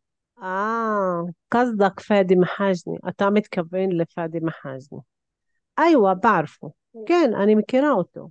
אה, 0.42 1.22
قصدك 1.52 2.00
פאדי 2.00 2.36
מחאג'ני, 2.36 2.98
אתה 3.10 3.30
מתכוון 3.30 3.92
לפאדי 3.92 4.40
מחאג'ני. 4.42 5.00
איווה, 5.80 6.14
בערפו. 6.14 6.72
כן, 7.06 7.32
אני 7.42 7.56
מכירה 7.56 7.92
אותו. 7.92 8.30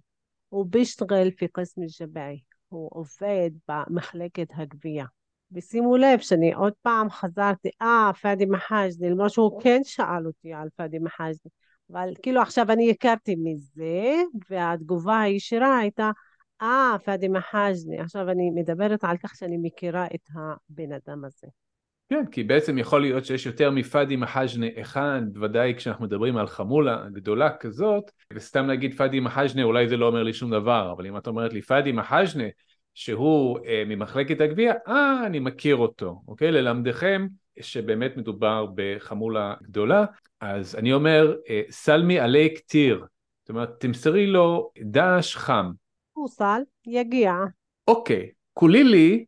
הוא 0.48 0.66
בישתגל 0.70 1.30
פי 1.30 1.46
קסם 1.52 1.80
ג'בעי. 2.00 2.40
הוא 2.68 2.90
עובד 2.92 3.50
במחלקת 3.68 4.46
הגבייה. 4.54 5.04
ושימו 5.52 5.96
לב 5.96 6.18
שאני 6.18 6.52
עוד 6.52 6.72
פעם 6.82 7.10
חזרתי, 7.10 7.68
אה, 7.82 8.10
פאדי 8.22 8.46
מחאג'ני, 8.46 9.10
למרות 9.10 9.30
שהוא 9.30 9.62
כן 9.62 9.80
שאל 9.84 10.26
אותי 10.26 10.52
על 10.52 10.68
פאדי 10.76 10.98
מחאג'ני. 10.98 11.50
אבל 11.92 12.12
כאילו 12.22 12.40
עכשיו 12.42 12.72
אני 12.72 12.90
הכרתי 12.90 13.34
מזה, 13.38 14.22
והתגובה 14.50 15.20
הישירה 15.20 15.78
הייתה, 15.78 16.10
אה, 16.62 16.96
פאדי 17.04 17.28
מחאג'ני. 17.28 18.00
עכשיו 18.00 18.30
אני 18.30 18.50
מדברת 18.50 19.04
על 19.04 19.16
כך 19.16 19.34
שאני 19.36 19.56
מכירה 19.62 20.06
את 20.06 20.28
הבן 20.34 20.92
אדם 20.92 21.24
הזה. 21.24 21.46
כן, 22.09 22.25
כי 22.31 22.43
בעצם 22.43 22.77
יכול 22.77 23.01
להיות 23.01 23.25
שיש 23.25 23.45
יותר 23.45 23.71
מפאדי 23.71 24.15
מחאז'נה 24.15 24.65
אחד, 24.81 25.21
בוודאי 25.33 25.73
כשאנחנו 25.77 26.05
מדברים 26.05 26.37
על 26.37 26.47
חמולה 26.47 27.05
גדולה 27.11 27.57
כזאת, 27.57 28.11
וסתם 28.33 28.67
להגיד 28.67 28.93
פאדי 28.93 29.19
מחאז'נה 29.19 29.63
אולי 29.63 29.87
זה 29.87 29.97
לא 29.97 30.07
אומר 30.07 30.23
לי 30.23 30.33
שום 30.33 30.51
דבר, 30.51 30.91
אבל 30.91 31.05
אם 31.05 31.17
את 31.17 31.27
אומרת 31.27 31.53
לי 31.53 31.61
פאדי 31.61 31.91
מחאז'נה 31.91 32.43
שהוא 32.93 33.59
אה, 33.65 33.83
ממחלקת 33.87 34.41
הגבייה, 34.41 34.73
אה, 34.87 35.25
אני 35.25 35.39
מכיר 35.39 35.75
אותו, 35.75 36.21
אוקיי? 36.27 36.51
ללמדכם 36.51 37.27
שבאמת 37.61 38.17
מדובר 38.17 38.65
בחמולה 38.75 39.53
גדולה, 39.63 40.05
אז 40.41 40.75
אני 40.75 40.93
אומר, 40.93 41.35
אה, 41.49 41.61
סלמי 41.69 42.19
עלי 42.19 42.55
כתיר, 42.55 43.05
זאת 43.41 43.49
אומרת, 43.49 43.69
תמסרי 43.79 44.27
לו 44.27 44.71
דש 44.81 45.35
חם. 45.35 45.71
הוא 46.13 46.27
סל, 46.27 46.61
יגיע. 46.87 47.33
אוקיי, 47.87 48.29
כולי 48.53 48.83
לי 48.83 49.25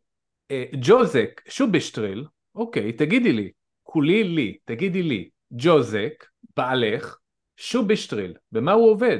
אה, 0.50 0.64
ג'וזק 0.82 1.40
שובשטריל, 1.48 2.24
אוקיי, 2.54 2.92
תגידי 2.92 3.32
לי, 3.32 3.50
כולי 3.82 4.24
לי, 4.24 4.56
תגידי 4.64 5.02
לי, 5.02 5.28
ג'וזק, 5.52 6.24
בעלך, 6.56 7.18
שובישטריל, 7.56 8.34
במה 8.52 8.72
הוא 8.72 8.90
עובד? 8.90 9.18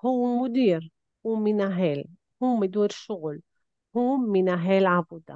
הוא 0.00 0.38
מודיר, 0.38 0.80
הוא 1.20 1.38
מנהל, 1.44 2.02
הוא 2.38 2.60
מדור 2.60 2.86
שול, 2.90 3.38
הוא 3.90 4.18
מנהל 4.32 4.86
עבודה. 4.86 5.34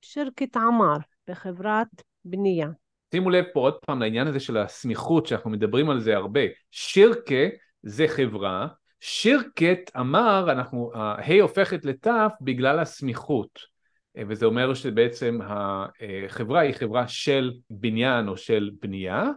שירקית 0.00 0.56
עמר, 0.56 0.96
בחברת 1.28 1.88
בנייה. 2.24 2.68
שימו 3.14 3.30
לב 3.30 3.44
פה 3.52 3.60
עוד 3.60 3.74
פעם 3.86 4.00
לעניין 4.00 4.26
הזה 4.26 4.40
של 4.40 4.56
הסמיכות, 4.56 5.26
שאנחנו 5.26 5.50
מדברים 5.50 5.90
על 5.90 6.00
זה 6.00 6.16
הרבה. 6.16 6.40
שירקה 6.70 7.48
זה 7.82 8.08
חברה, 8.08 8.68
שירקת 9.00 9.90
אמר, 9.98 10.46
אנחנו, 10.52 10.90
ה' 10.94 11.42
הופכת 11.42 11.84
לת' 11.84 12.06
בגלל 12.40 12.78
הסמיכות. 12.78 13.77
וזה 14.28 14.46
אומר 14.46 14.74
שבעצם 14.74 15.38
החברה 15.42 16.60
היא 16.60 16.74
חברה 16.74 17.08
של 17.08 17.52
בניין 17.70 18.28
או 18.28 18.36
של 18.36 18.70
בנייה. 18.82 19.30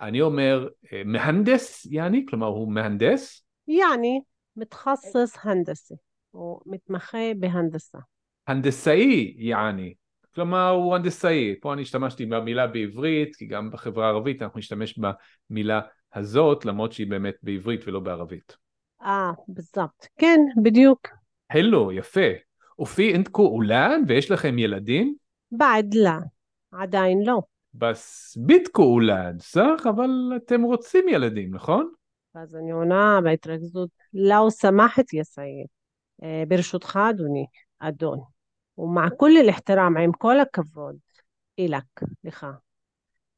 אני 0.00 0.20
אומר 0.20 0.68
מהנדס 1.04 1.86
יעני, 1.90 2.24
כלומר 2.28 2.46
הוא 2.46 2.72
מהנדס. 2.72 3.44
יעני, 3.68 4.20
מתחסס 4.56 5.38
הנדסי, 5.42 5.94
או 6.34 6.60
מתמחה 6.66 7.18
בהנדסה. 7.36 7.98
הנדסאי 8.46 9.34
יעני, 9.38 9.94
כלומר 10.34 10.68
הוא 10.68 10.94
הנדסאי. 10.94 11.54
פה 11.60 11.72
אני 11.72 11.82
השתמשתי 11.82 12.26
במילה 12.26 12.66
בעברית, 12.66 13.36
כי 13.36 13.46
גם 13.46 13.70
בחברה 13.70 14.06
הערבית 14.06 14.42
אנחנו 14.42 14.58
נשתמש 14.58 14.98
במילה 15.50 15.80
הזאת, 16.14 16.64
למרות 16.64 16.92
שהיא 16.92 17.10
באמת 17.10 17.34
בעברית 17.42 17.88
ולא 17.88 18.00
בערבית. 18.00 18.56
אה, 19.02 19.30
בזאת. 19.48 20.06
כן, 20.18 20.40
בדיוק. 20.62 21.08
הלו, 21.50 21.92
יפה. 21.92 22.20
ופי 22.79 23.13
אינתקו 23.13 23.47
אולן 23.47 24.01
ויש 24.07 24.31
לכם 24.31 24.59
ילדים? 24.59 25.15
בעד 25.51 25.93
לה. 25.93 26.19
עדיין 26.71 27.23
לא. 27.25 27.41
בס 27.73 28.37
ביתקו 28.37 28.83
אולן, 28.83 29.39
סך, 29.39 29.83
אבל 29.89 30.09
אתם 30.35 30.61
רוצים 30.61 31.05
ילדים, 31.09 31.55
נכון? 31.55 31.91
אז 32.35 32.55
אני 32.55 32.71
עונה 32.71 33.19
בהתרכזות, 33.23 33.89
לאו 34.13 34.51
סמחת 34.51 35.13
יא 35.13 35.23
סייד. 35.23 35.65
ברשותך, 36.47 36.99
אדוני, 37.09 37.45
אדון. 37.79 38.19
ומע 38.77 39.09
כל 39.17 39.31
الاحترام, 39.31 39.97
עם 39.97 40.11
כל 40.11 40.39
הכבוד, 40.39 40.95
אילק, 41.57 41.83
לך. 42.23 42.47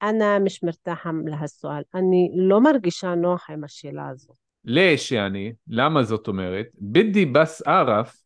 أنا 0.01 0.39
مش 0.39 0.63
مرتاحة 0.63 1.11
لهالسؤال, 1.25 1.83
אני 1.95 2.31
לא 2.35 2.61
מרגישה 2.61 3.15
נוח 3.15 3.49
עם 3.49 3.63
השאלה 3.63 4.09
הזאת. 4.09 4.35
לש 4.65 5.11
יעני, 5.11 5.53
למה 5.67 6.03
זאת 6.03 6.27
אומרת? 6.27 6.65
בידי 6.73 7.25
בס 7.25 7.61
ערף, 7.61 8.23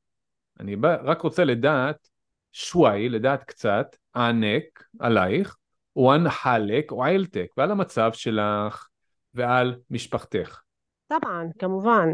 אני 0.61 0.77
בא, 0.77 0.97
רק 1.03 1.21
רוצה 1.21 1.45
לדעת 1.45 2.09
שוואי, 2.53 3.09
לדעת 3.09 3.45
קצת, 3.45 3.97
ענק 4.17 4.85
עלייך, 4.99 5.57
וואן 5.97 6.31
חלק 6.31 6.93
או 6.93 7.05
עילתק, 7.05 7.47
ועל 7.57 7.71
המצב 7.71 8.11
שלך 8.13 8.89
ועל 9.35 9.81
משפחתך. 9.91 10.63
طبعا 11.09 11.51
כמובן, 11.59 12.09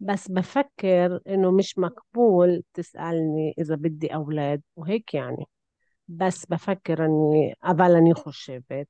بس 0.00 0.28
بفكر 0.28 1.18
إنه 1.28 1.50
مش 1.50 1.78
مقبول 1.78 2.62
تسألني 2.72 3.54
إذا 3.58 3.74
بدي 3.74 4.14
أولاد 4.14 4.60
وهيك 4.76 5.14
يعني 5.14 5.44
بس 6.08 6.46
بفكر 6.46 7.04
إني 7.04 7.54
אבל 7.64 7.96
אני 7.96 8.14
חושבת 8.14 8.86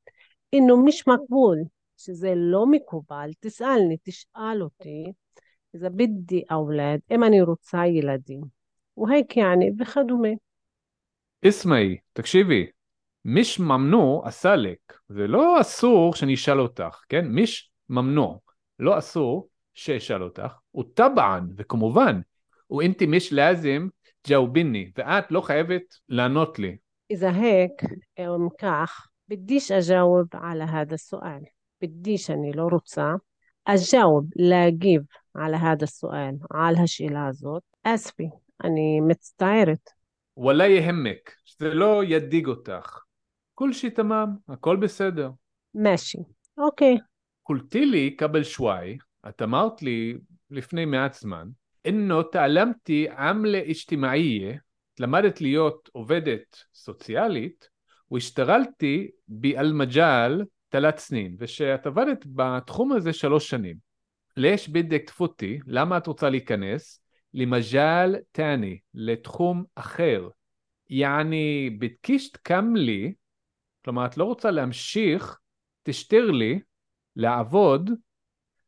إنه 0.54 0.84
مش 0.84 1.08
مقبول 1.08 1.64
שזה 1.96 2.34
לא 2.36 2.66
מקובל, 2.66 3.30
תסאלני, 3.40 3.96
תשאל 4.02 4.62
אותי, 4.62 5.12
إذا 5.74 5.88
بدي 5.88 6.44
أولاد, 6.52 7.00
אם 7.10 7.24
אני 7.24 7.42
רוצה 7.42 7.86
ילדים. 7.86 8.53
وهيك 8.95 9.37
يعني 9.37 9.71
וכדומה. 9.79 10.29
אסמאי, 11.47 11.97
תקשיבי, 12.13 12.67
מיש 13.25 13.59
ממנו 13.59 14.21
אסלק, 14.25 14.79
זה 15.09 15.27
לא 15.27 15.61
אסור 15.61 16.13
שאני 16.13 16.33
אשאל 16.33 16.59
אותך, 16.59 17.01
כן? 17.09 17.27
מיש 17.27 17.71
ממנו, 17.89 18.39
לא 18.79 18.97
אסור 18.97 19.49
שאשאל 19.73 20.23
אותך, 20.23 20.53
וטבען, 20.77 21.47
וכמובן, 21.57 22.21
ואינתי 22.71 23.05
מיש 23.05 23.33
לאזם 23.33 23.87
ג'אוביני, 24.27 24.91
ואת 24.97 25.31
לא 25.31 25.41
חייבת 25.41 25.83
לענות 26.09 26.59
לי. 26.59 26.77
إذا 27.11 27.31
هيك 27.31 27.83
אם 28.19 28.47
כך, 28.59 29.07
بديش 29.27 29.71
أجاوب 29.71 30.27
على 30.33 30.63
هذا 30.63 30.93
السؤال 30.93 31.43
بديش 31.81 32.31
אני 32.31 32.51
לא 32.51 32.67
רוצה 32.71 33.13
أجاوب 33.67 34.29
להגיב 34.35 35.01
على 35.35 35.57
هذا 35.57 35.83
السؤال 35.83 36.37
על 36.49 36.75
השאלה 36.83 37.27
הזאת 37.27 37.63
אספי, 37.83 38.29
אני 38.64 39.00
מצטערת. 39.00 39.90
וואלה 40.36 40.66
יהמק, 40.66 41.34
שזה 41.44 41.74
לא 41.74 42.04
ידאיג 42.04 42.46
אותך. 42.46 42.98
כל 43.54 43.72
שי 43.72 43.90
תמם, 43.90 44.36
הכל 44.48 44.76
בסדר. 44.76 45.30
משי, 45.74 46.18
אוקיי. 46.58 46.98
קולטי 47.42 47.86
לי 47.86 48.16
קבל 48.16 48.44
שוואי, 48.44 48.98
את 49.28 49.42
אמרת 49.42 49.82
לי 49.82 50.14
לפני 50.50 50.84
מעט 50.84 51.14
זמן, 51.14 51.48
אינו 51.84 52.22
תעלמתי 52.22 53.08
עמלה 53.08 53.60
אשתמעייה, 53.70 54.56
למדת 55.00 55.40
להיות 55.40 55.88
עובדת 55.92 56.56
סוציאלית, 56.74 57.68
והשתרלתי 58.10 59.10
באלמג'ל 59.28 60.42
תלת 60.68 60.98
סנין, 60.98 61.36
ושאת 61.38 61.86
עבדת 61.86 62.24
בתחום 62.26 62.92
הזה 62.92 63.12
שלוש 63.12 63.50
שנים. 63.50 63.76
לש 64.36 64.68
בדק 64.68 65.02
תפותי, 65.06 65.58
למה 65.66 65.96
את 65.96 66.06
רוצה 66.06 66.30
להיכנס? 66.30 67.03
למג'ל 67.33 68.15
תני, 68.31 68.79
לתחום 68.93 69.63
אחר. 69.75 70.29
יעני, 70.89 71.69
בדקישת 71.79 72.37
קמלי, 72.37 73.13
כלומר, 73.85 74.05
את 74.05 74.17
לא 74.17 74.23
רוצה 74.23 74.51
להמשיך, 74.51 75.39
תשתר 75.83 76.31
לי, 76.31 76.59
לעבוד 77.15 77.89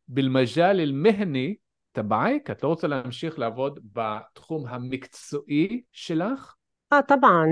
בלמג'ל 0.08 0.80
אל-מהני 0.80 1.56
תבעייק, 1.91 2.52
את 2.52 2.63
לא 2.63 2.67
רוצה 2.67 2.88
להמשיך 2.88 3.39
לעבוד 3.39 3.80
בתחום 3.93 4.67
המקצועי 4.67 5.82
שלך? 5.91 6.56
אה, 6.93 7.02
طبعا. 7.02 7.45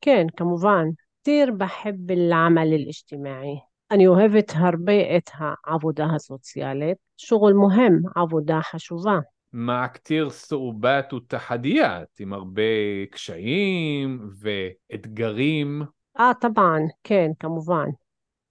כן, 0.00 0.26
כמובן. 0.36 0.84
كثير 1.22 1.50
بحب 1.50 2.10
العمل 2.10 2.72
الاجتماعي. 2.74 3.60
אני 3.90 4.06
אוהבת 4.06 4.52
הרבה 4.54 5.16
את 5.16 5.30
העבודה 5.34 6.06
הסוציאלית. 6.14 6.96
שוגל 7.16 7.52
מוהם, 7.52 8.02
עבודה 8.16 8.60
חשובה. 8.62 9.18
מע 9.52 9.88
כתיר 9.88 10.30
סעובת 10.30 11.12
ותחדיית, 11.12 12.20
עם 12.20 12.32
הרבה 12.32 12.62
קשיים 13.10 14.30
ואתגרים. 14.40 15.82
אה, 16.20 16.32
طبعا, 16.40 16.80
כן, 17.04 17.30
כמובן. 17.40 17.88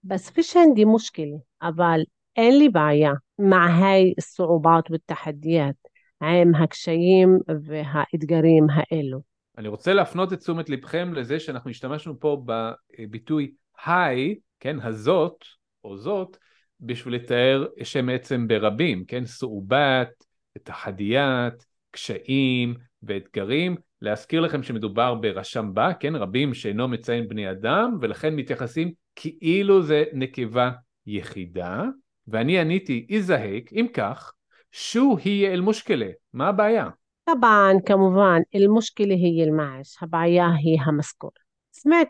بس 0.04 0.30
فيش 0.30 0.56
عندي 0.56 0.84
مشكلة 0.84 1.40
אבל 1.62 2.00
אין 2.36 2.58
לי 2.58 2.68
בעיה 2.68 3.12
مع 3.38 3.68
هاي 3.68 4.14
الصعوبات 4.18 4.90
والتحديات 4.90 5.76
עם 6.22 6.54
הקשיים 6.54 7.38
והאתגרים 7.64 8.66
האלו. 8.70 9.20
אני 9.58 9.68
רוצה 9.68 9.94
להפנות 9.94 10.32
את 10.32 10.38
תשומת 10.38 10.68
לבכם 10.68 11.14
לזה 11.14 11.40
שאנחנו 11.40 11.70
השתמשנו 11.70 12.20
פה 12.20 12.44
בביטוי 12.46 13.54
היי, 13.86 14.34
כן, 14.60 14.80
הזאת 14.80 15.44
או 15.84 15.96
זאת, 15.96 16.36
בשביל 16.80 17.14
לתאר 17.14 17.66
שם 17.82 18.08
עצם 18.08 18.48
ברבים, 18.48 19.04
כן, 19.04 19.26
סעובת, 19.26 20.24
את 20.67 21.63
קשיים 21.91 22.75
ואתגרים. 23.03 23.75
להזכיר 24.01 24.41
לכם 24.41 24.63
שמדובר 24.63 25.15
ברשם 25.15 25.73
בא, 25.73 25.93
כן, 25.99 26.15
רבים 26.15 26.53
שאינו 26.53 26.87
מציין 26.87 27.27
בני 27.27 27.51
אדם, 27.51 27.97
ולכן 28.01 28.35
מתייחסים 28.35 28.91
כאילו 29.15 29.81
זה 29.81 30.03
נקבה 30.13 30.71
יחידה. 31.07 31.83
ואני 32.27 32.59
עניתי, 32.59 33.07
איזהק, 33.09 33.73
אם 33.73 33.87
כך, 33.93 34.33
שו 34.71 35.17
היא 35.23 35.47
אל 35.47 35.61
מושקלה, 35.61 36.05
شو 36.05 36.09
هي 36.09 36.13
المشكلة؟ 36.13 36.13
ما 36.33 36.51
بعيا 36.51 36.93
طبعا 37.25 37.79
كمובן 37.85 38.41
المشكلة 38.55 39.15
هي 39.15 39.43
المعاش 39.43 39.95
هبعيا 40.03 40.45
هي 40.45 40.77
هالمسكور 40.77 41.31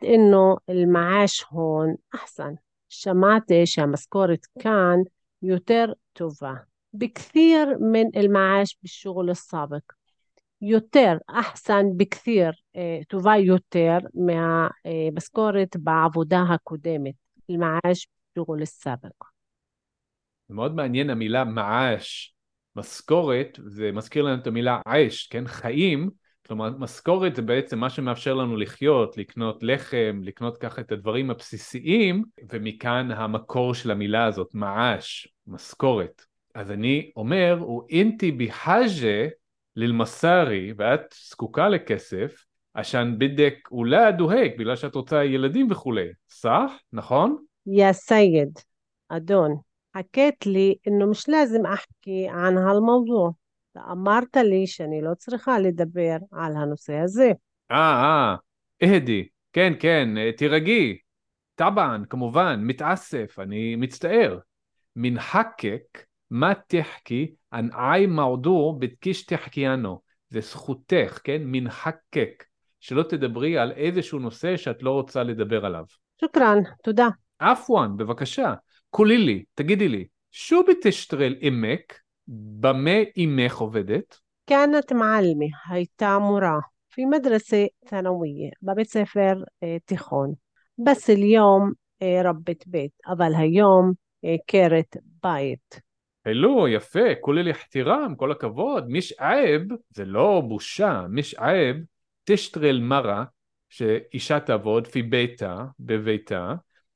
אינו 0.04 0.56
אל 0.70 0.86
מעש 0.86 1.44
הון 1.50 1.96
אחסן. 2.16 2.54
שמעתי 2.90 3.66
שהמשכורת 3.66 4.46
כאן 4.60 5.00
יותר 5.42 5.86
טובה. 6.14 6.54
بكثير 6.93 7.79
من 7.79 8.21
المعاش 8.21 8.79
بالشغل 8.83 9.31
السابق 9.31 9.93
יותר, 10.63 11.17
أحسن 11.31 11.83
بكثير, 11.97 12.53
טובה 13.09 13.37
יותר 13.37 13.99
מהמשכורת 14.15 15.77
בעבודה 15.77 16.43
הקודמת, 16.51 17.15
المعاش 17.51 18.09
بالشغل 18.37 18.63
السابق. 18.63 19.25
זה 20.49 20.55
מאוד 20.55 20.75
מעניין 20.75 21.11
המילה 21.11 21.45
מעש, 21.45 22.35
משכורת, 22.77 23.59
זה 23.67 23.93
מזכיר 23.93 24.25
לנו 24.25 24.43
את 24.43 24.47
המילה 24.47 24.81
עש, 24.87 25.27
כן? 25.27 25.47
חיים, 25.47 26.11
כלומר 26.47 26.71
משכורת 26.79 27.37
זה 27.37 27.43
בעצם 27.43 27.79
מה 27.79 27.91
שמאפשר 27.91 28.35
לנו 28.35 28.57
לחיות, 28.57 29.17
לקנות 29.17 29.63
לחם, 29.63 30.21
לקנות 30.23 30.59
ככה 30.59 30.81
את 30.81 30.93
הדברים 30.93 31.31
הבסיסיים, 31.31 32.25
ומכאן 32.53 33.11
המקור 33.11 33.75
של 33.75 33.91
המילה 33.91 34.25
הזאת, 34.25 34.55
מעש, 34.55 35.29
משכורת. 35.47 36.25
אז 36.55 36.71
אני 36.71 37.11
אומר, 37.17 37.57
הוא 37.61 37.83
אינטי 37.91 38.33
ביחאז'ה 38.33 39.27
ללמסארי, 39.77 40.73
ואת 40.77 41.15
זקוקה 41.31 41.69
לכסף, 41.69 42.45
עשן 42.75 43.15
בדק 43.19 43.55
אולי 43.71 44.05
הדוהק, 44.05 44.53
בגלל 44.59 44.77
שאת 44.77 44.95
רוצה 44.95 45.25
ילדים 45.25 45.71
וכולי. 45.71 46.09
סח? 46.31 46.73
נכון? 46.93 47.37
יא 47.67 47.93
סייד. 47.93 48.59
أدون 49.11 49.61
حكيت 49.95 50.47
لي 50.47 50.79
إنه 50.89 51.07
مش 51.07 51.29
لازم 51.29 51.67
أحكي 51.67 52.29
عن 52.29 52.59
هالموضوع 52.59 53.35
فأمرت 53.75 54.37
لي 54.37 54.67
שאני 54.67 55.03
לא 55.03 55.15
צריכה 55.15 55.59
לדבר 55.59 56.17
על 56.33 56.57
הנושא 56.57 56.95
הזה. 56.95 57.33
אה, 57.71 57.77
אה, 57.77 58.37
אהדי, 58.83 59.29
כן, 59.53 59.73
כן, 59.81 60.09
תירגעי. 60.37 60.99
טבען, 61.55 62.05
כמובן, 62.05 62.61
מתאסף, 62.63 63.39
אני 63.39 63.77
מצטער. 63.77 64.39
מן 64.97 65.21
חקק, 65.21 66.05
מה 66.31 66.53
תחכי, 66.67 67.35
ען 67.53 67.69
אי 67.73 68.07
מרדור 68.07 68.79
בתקיש 68.79 69.27
תחכיינו. 69.27 70.01
זה 70.29 70.41
זכותך, 70.41 71.21
כן? 71.25 71.43
מן 71.45 71.71
חקק. 71.71 72.45
שלא 72.81 73.03
תדברי 73.03 73.59
על 73.59 73.73
איזשהו 73.73 74.19
נושא 74.19 74.57
שאת 74.57 74.83
לא 74.83 74.91
רוצה 74.91 75.23
לדבר 75.23 75.67
עליו. 75.67 75.85
שוכרן, 76.21 76.59
תודה. 76.83 77.09
עפואן, 77.39 77.97
בבקשה. 77.97 78.55
קולי 78.91 79.19
לי, 79.19 79.45
תגידי 79.55 79.89
לי, 79.89 80.07
שו 80.31 80.63
בתשטרל 80.69 81.35
עמק, 81.41 82.01
במה 82.61 82.99
אימך 83.17 83.57
עובדת? 83.57 84.19
كانت 84.47 84.93
معلمة 84.93 85.47
הייתה 85.69 86.19
מורה 86.19 86.59
في 86.91 87.07
مدرسة 87.07 87.67
ثانوية 87.89 88.51
בבית 88.63 88.89
ספר 88.89 89.43
אה, 89.63 89.77
תיכון. 89.85 90.35
بس 90.79 91.11
اليوم 91.11 91.73
אה, 92.03 92.23
ربة 92.23 92.57
بيت 92.67 92.93
אבל 93.07 93.33
היום 93.35 93.93
אה, 94.25 94.35
עקרת 94.35 94.97
בית. 95.23 95.81
הלו, 96.30 96.68
יפה, 96.68 97.16
כולל 97.22 97.48
יחתירם, 97.48 98.16
כל 98.18 98.32
הכבוד, 98.32 98.90
מיש 98.90 99.14
עייב, 99.20 99.62
זה 99.90 100.06
לא 100.06 100.42
בושה, 100.48 101.06
מיש 101.10 101.34
עייב, 101.34 101.78
תשטרל 102.24 102.80
מרה, 102.80 103.24
שאישה 103.70 104.40
תעבוד 104.40 104.88
פי 104.88 105.02
ביתה, 105.02 105.66
בביתה, 105.80 106.54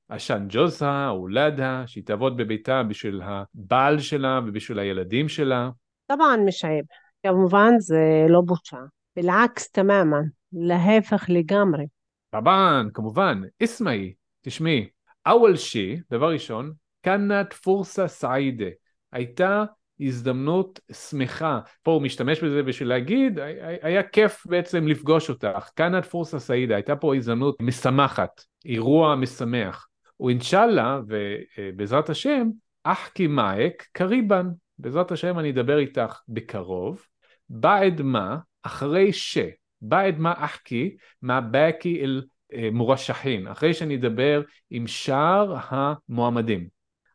עשן 0.10 0.46
ג'וזה, 0.50 1.08
אולדה, 1.08 1.84
שהיא 1.86 2.04
תעבוד 2.04 2.38
בביתה 2.38 2.84
בשביל 2.84 3.22
הבעל 3.24 4.00
שלה 4.00 4.40
ובשביל 4.46 4.80
הילדים 4.80 5.30
שלה. 5.30 5.70
טבען 6.08 6.46
משעב, 6.46 6.86
כמובן 7.26 7.72
זה 7.78 8.26
לא 8.30 8.42
בושה, 8.42 8.80
בלעקס 9.16 9.72
תמאמן, 9.72 10.24
להפך 10.54 11.26
לגמרי. 11.30 11.86
טבען, 12.30 12.90
כמובן, 12.94 13.42
אסמאי, 13.64 14.14
תשמעי, 14.42 14.90
אוול 15.26 15.56
שי, 15.56 15.98
דבר 16.12 16.32
ראשון, 16.32 16.74
כנת 17.04 17.54
פורסה 17.54 18.08
סעידה. 18.08 18.66
הייתה 19.14 19.64
הזדמנות 20.00 20.80
שמחה. 20.92 21.60
פה 21.84 21.92
הוא 21.92 22.02
משתמש 22.02 22.44
בזה 22.44 22.64
בשביל 22.64 22.90
להגיד, 22.90 23.40
היה 23.82 24.04
כיף 24.04 24.48
בעצם 24.48 24.88
לפגוש 24.88 25.30
אותך. 25.30 25.70
כאנת 25.76 26.06
פורסה 26.06 26.40
סעידה, 26.40 26.76
הייתה 26.76 26.96
פה 26.96 27.16
הזדמנות 27.16 27.56
משמחת, 27.62 28.44
אירוע 28.66 29.16
משמח. 29.16 29.88
ואינשאללה, 30.20 31.00
ובעזרת 31.08 32.10
השם, 32.10 32.48
אחכי 32.84 33.28
מאק 33.28 33.88
קריבן. 33.92 34.48
בעזרת 34.80 35.12
השם 35.12 35.40
אני 35.40 35.52
אדבר 35.52 35.78
איתך 35.78 36.20
בקרוב. 36.28 37.06
בעד 37.50 38.02
מה, 38.02 38.38
אחרי 38.64 39.14
ש, 39.14 39.38
בעד 39.82 40.20
מה 40.20 40.34
אחכי, 40.38 40.96
מה 41.22 41.42
באקי 41.42 42.04
אל 42.04 42.24
מורשחין, 42.72 43.48
אחרי 43.48 43.74
שאני 43.74 43.96
אדבר 43.96 44.42
עם 44.70 44.88
שאר 44.88 45.56
המועמדים. 45.70 46.68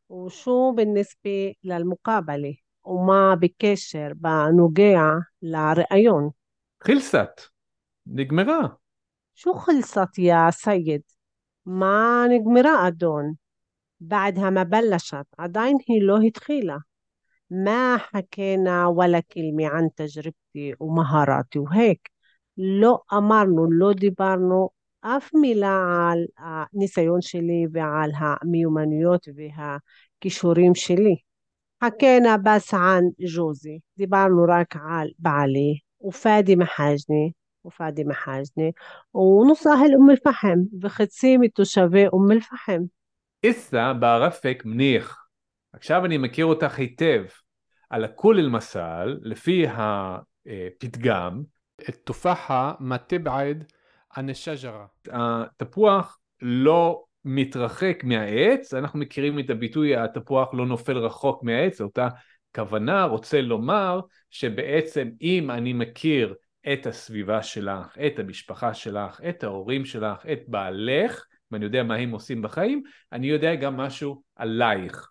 وشو 0.08 0.72
بالنسبة 0.72 1.54
للمقابلة 1.64 2.56
وما 2.84 3.34
بكشر 3.34 4.12
بنوجع 4.12 5.20
لرأيون 5.42 6.32
خلصت. 6.80 7.52
نجمرة 8.06 8.78
شو 9.34 9.52
خلصت 9.52 10.18
يا 10.18 10.50
سيد؟ 10.50 11.04
ما 11.66 12.26
نجمرة 12.26 12.86
أدون. 12.86 13.36
بعدها 14.00 14.50
ما 14.50 14.62
بلشت. 14.62 15.26
عدين 15.38 15.78
هي 15.88 15.98
لو 15.98 16.16
هتخيلة 16.16 16.82
ما 17.50 17.96
حكينا 17.96 18.86
ولا 18.86 19.20
كلمة 19.20 19.66
عن 19.66 19.94
تجربتي 19.94 20.74
ومهاراتي 20.80 21.58
وهيك. 21.58 22.10
لو 22.56 23.04
أمرنا 23.12 23.60
لو 23.60 23.92
دبرنا 23.92 24.68
אף 25.00 25.30
מילה 25.34 26.08
על 26.12 26.24
הניסיון 26.38 27.20
שלי 27.20 27.66
ועל 27.72 28.10
המיומנויות 28.18 29.28
והכישורים 29.36 30.74
שלי. 30.74 31.16
حكينا 31.84 32.36
בסען 32.36 33.04
ג'וזי, 33.36 33.78
דיברנו 33.98 34.44
רק 34.48 34.76
על 34.76 35.08
בעלי, 35.18 35.78
ופאדי 36.00 36.56
وفادي 36.56 36.56
ופאדי 36.56 37.30
وفادي 37.64 38.04
محاجني 38.04 38.72
ونص 39.14 39.66
אום 39.94 40.10
אל-פחם, 40.10 40.58
וחצי 40.80 41.36
מתושבי 41.36 42.06
אום 42.06 42.32
אל-פחם. 42.32 42.80
איסא 43.44 43.92
בערפק 43.92 44.62
מניח. 44.66 45.26
עכשיו 45.72 46.04
אני 46.04 46.18
מכיר 46.18 46.46
אותך 46.46 46.78
היטב. 46.78 47.24
על 47.90 48.04
הכול 48.04 48.38
אל-מסל, 48.38 49.18
לפי 49.22 49.66
הפתגם, 49.68 51.42
את 51.88 51.96
תופחה 52.04 52.72
מה 52.80 52.98
תבעד 52.98 53.64
הנשג'רה. 54.18 54.86
התפוח 55.10 56.18
לא 56.42 57.04
מתרחק 57.24 58.04
מהעץ, 58.04 58.74
אנחנו 58.74 58.98
מכירים 58.98 59.38
את 59.38 59.50
הביטוי 59.50 59.96
התפוח 59.96 60.54
לא 60.54 60.66
נופל 60.66 60.98
רחוק 60.98 61.42
מהעץ, 61.42 61.80
אותה 61.80 62.08
כוונה 62.54 63.04
רוצה 63.04 63.40
לומר 63.40 64.00
שבעצם 64.30 65.10
אם 65.22 65.50
אני 65.50 65.72
מכיר 65.72 66.34
את 66.72 66.86
הסביבה 66.86 67.42
שלך, 67.42 67.98
את 68.06 68.18
המשפחה 68.18 68.74
שלך, 68.74 69.20
את 69.28 69.44
ההורים 69.44 69.84
שלך, 69.84 70.26
את 70.32 70.40
בעלך, 70.46 71.24
ואני 71.50 71.64
יודע 71.64 71.82
מה 71.82 71.94
הם 71.94 72.10
עושים 72.10 72.42
בחיים, 72.42 72.82
אני 73.12 73.26
יודע 73.26 73.54
גם 73.54 73.76
משהו 73.76 74.22
עלייך. 74.36 75.10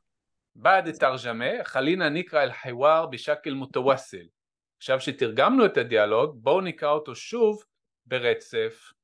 בעד 0.56 0.92
תרג'מה, 0.92 1.64
חלינה 1.64 2.10
נקרא 2.10 2.44
אל 2.44 2.52
חיוואר 2.52 3.06
בשקל 3.06 3.54
מוטווסל. 3.54 4.26
עכשיו 4.78 5.00
שתרגמנו 5.00 5.66
את 5.66 5.78
הדיאלוג, 5.78 6.38
בואו 6.44 6.62
נקרא 6.62 6.90
אותו 6.90 7.16
שוב 7.16 7.64
ברצף. 8.06 8.97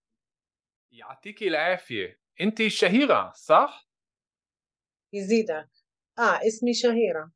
يعطيك 0.94 1.44
العافية. 1.44 2.20
انت 2.42 2.68
شهيرة 2.68 3.32
صح؟ 3.36 3.88
يزيدك. 5.14 5.70
آه 6.20 6.48
اسمي 6.48 6.74
شهيرة. 6.74 7.32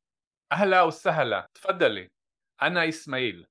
أهلا 0.51 0.81
وسهلا. 0.81 1.47
تفضلي. 1.53 2.09
أنا 2.61 2.89
إسماعيل. 2.89 3.47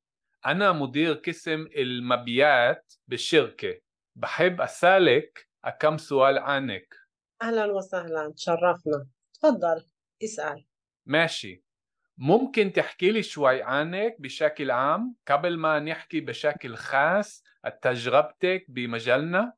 أنا 0.47 0.73
مدير 0.73 1.13
قسم 1.13 1.67
المبيعات 1.77 2.93
بالشركة. 3.09 3.81
بحب 4.17 4.61
أسألك 4.61 5.49
كم 5.81 5.99
سؤال 5.99 6.39
عنك. 6.39 6.95
أهلا 7.43 7.65
وسهلا. 7.73 8.33
تشرفنا. 8.37 9.07
تفضل 9.35 9.87
اسأل. 10.25 10.65
ماشي. 11.07 11.65
ممكن 12.19 12.73
تحكي 12.73 13.11
لي 13.11 13.23
شوي 13.23 13.63
عنك 13.63 14.17
بشكل 14.19 14.71
عام 14.71 15.17
قبل 15.29 15.59
ما 15.59 15.79
نحكي 15.79 16.21
بشكل 16.21 16.77
خاص 16.77 17.43
تجربتك 17.83 18.65
بمجالنا؟ 18.69 19.53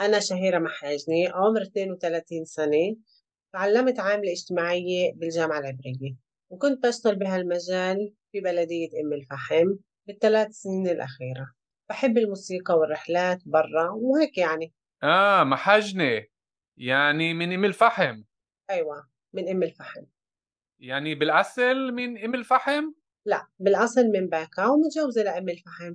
أنا 0.00 0.20
شهيرة 0.20 0.58
محاجني 0.58 1.28
عمر 1.28 1.62
32 1.62 2.44
سنة 2.44 2.96
تعلمت 3.52 4.00
عاملة 4.00 4.32
اجتماعية 4.32 5.12
بالجامعة 5.14 5.58
العبرية 5.58 6.16
وكنت 6.50 6.86
بشتغل 6.86 7.16
بهالمجال 7.16 8.14
في 8.32 8.40
بلدية 8.40 8.88
أم 9.04 9.12
الفحم 9.12 9.76
بالثلاث 10.06 10.48
سنين 10.50 10.88
الأخيرة. 10.88 11.54
بحب 11.88 12.18
الموسيقى 12.18 12.74
والرحلات 12.74 13.38
برا 13.46 13.90
وهيك 13.90 14.38
يعني. 14.38 14.72
آه 15.02 15.44
محجنة 15.44 16.26
يعني 16.76 17.34
من 17.34 17.52
أم 17.52 17.64
الفحم 17.64 18.22
أيوة 18.70 19.08
من 19.32 19.48
أم 19.48 19.62
الفحم 19.62 20.04
يعني 20.78 21.14
بالأصل 21.14 21.92
من 21.92 22.24
أم 22.24 22.34
الفحم؟ 22.34 22.92
لا 23.26 23.46
بالأصل 23.58 24.04
من 24.04 24.28
باكا 24.28 24.66
ومتجوزة 24.66 25.22
لأم 25.22 25.48
الفحم 25.48 25.94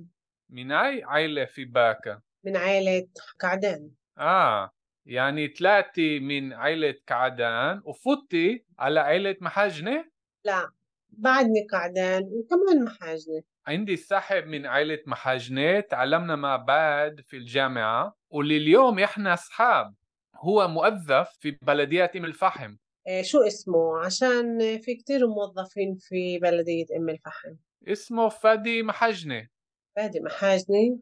من 0.50 0.72
أي 0.72 1.02
عائلة 1.04 1.44
في 1.44 1.64
باكا؟ 1.64 2.20
من 2.48 2.56
عائلة 2.56 3.08
كعدان. 3.40 3.90
آه 4.18 4.70
يعني 5.06 5.48
طلعتي 5.48 6.20
من 6.20 6.52
عائلة 6.52 6.94
كعدان 7.06 7.82
وفتي 7.84 8.64
على 8.78 9.00
عائلة 9.00 9.36
محجنة؟ 9.40 10.04
لا 10.44 10.70
بعدني 11.10 11.66
كعدان 11.70 12.22
وكمان 12.22 12.84
محاجنة. 12.84 13.42
عندي 13.66 13.96
صاحب 13.96 14.46
من 14.46 14.66
عائلة 14.66 14.98
محجنة 15.06 15.80
تعلمنا 15.80 16.36
مع 16.36 16.56
بعض 16.56 17.20
في 17.20 17.36
الجامعة 17.36 18.16
ولليوم 18.30 18.98
إحنا 18.98 19.34
أصحاب. 19.34 19.94
هو 20.34 20.68
موظف 20.68 21.30
في 21.40 21.50
بلدية 21.62 22.10
أم 22.16 22.24
الفحم. 22.24 22.76
إيه 23.08 23.22
شو 23.22 23.38
اسمه؟ 23.38 23.98
عشان 24.04 24.58
في 24.80 24.94
كتير 24.94 25.26
موظفين 25.26 25.96
في 26.00 26.38
بلدية 26.38 26.86
أم 26.96 27.08
الفحم. 27.08 27.54
اسمه 27.88 28.28
فادي 28.28 28.82
محجنة 28.82 29.48
فادي 29.96 30.20
محاجني 30.20 30.78
إيه 30.78 30.96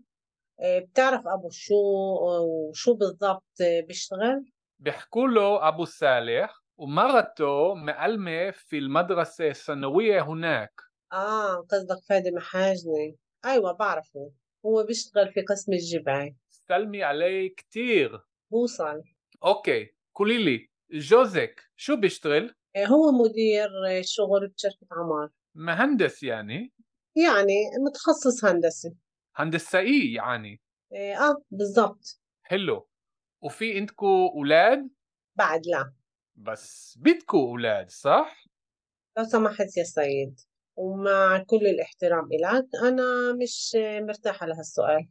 بتعرف 0.61 1.23
أبو 1.27 1.49
شو 1.51 1.75
وشو 2.31 2.95
بالضبط 2.95 3.45
بيشتغل؟ 3.89 4.45
بيحكوا 4.79 5.29
له 5.29 5.69
أبو 5.69 5.85
صالح 5.85 6.55
ومرته 6.77 7.75
معلمة 7.75 8.51
في 8.51 8.79
المدرسة 8.79 9.49
الثانوية 9.49 10.21
هناك. 10.23 10.81
آه 11.13 11.57
قصدك 11.57 11.99
فادي 12.09 12.31
محاجني 12.31 13.17
أيوة 13.45 13.73
بعرفه. 13.73 14.31
هو 14.67 14.85
بيشتغل 14.85 15.33
في 15.33 15.41
قسم 15.43 15.73
الجباي 15.73 16.37
سلمي 16.69 17.03
عليه 17.03 17.55
كتير. 17.57 18.21
بوصل 18.51 19.03
أوكي 19.45 19.91
قولي 20.15 20.45
لي 20.45 20.69
جوزك 20.91 21.63
شو 21.77 21.97
بيشتغل؟ 21.97 22.55
آه، 22.77 22.85
هو 22.87 23.13
مدير 23.13 23.69
آه، 23.89 24.03
شغل 24.05 24.49
بشركة 24.49 24.87
عمار. 24.93 25.29
مهندس 25.55 26.23
يعني؟ 26.23 26.73
يعني 27.17 27.55
متخصص 27.87 28.45
هندسي 28.45 28.95
هندسائي 29.37 30.13
يعني؟ 30.15 30.61
آه 30.93 31.15
آه، 31.15 31.43
بالضبط. 31.51 32.21
حلو. 32.43 32.89
وفي 33.43 33.77
عندكو 33.79 34.29
أولاد؟ 34.37 34.91
بعد 35.39 35.61
لا. 35.67 35.93
بس 36.37 36.99
بدكو 37.01 37.39
أولاد 37.51 37.91
صح؟ 37.91 38.45
لو 39.19 39.25
سمحت 39.25 39.77
يا 39.77 39.85
سيد 39.85 40.41
ومع 40.77 41.45
كل 41.47 41.67
الاحترام 41.67 42.25
إلك 42.33 42.67
أنا 42.85 43.33
مش 43.43 43.77
مرتاحة 44.01 44.47
لهالسؤال. 44.47 45.09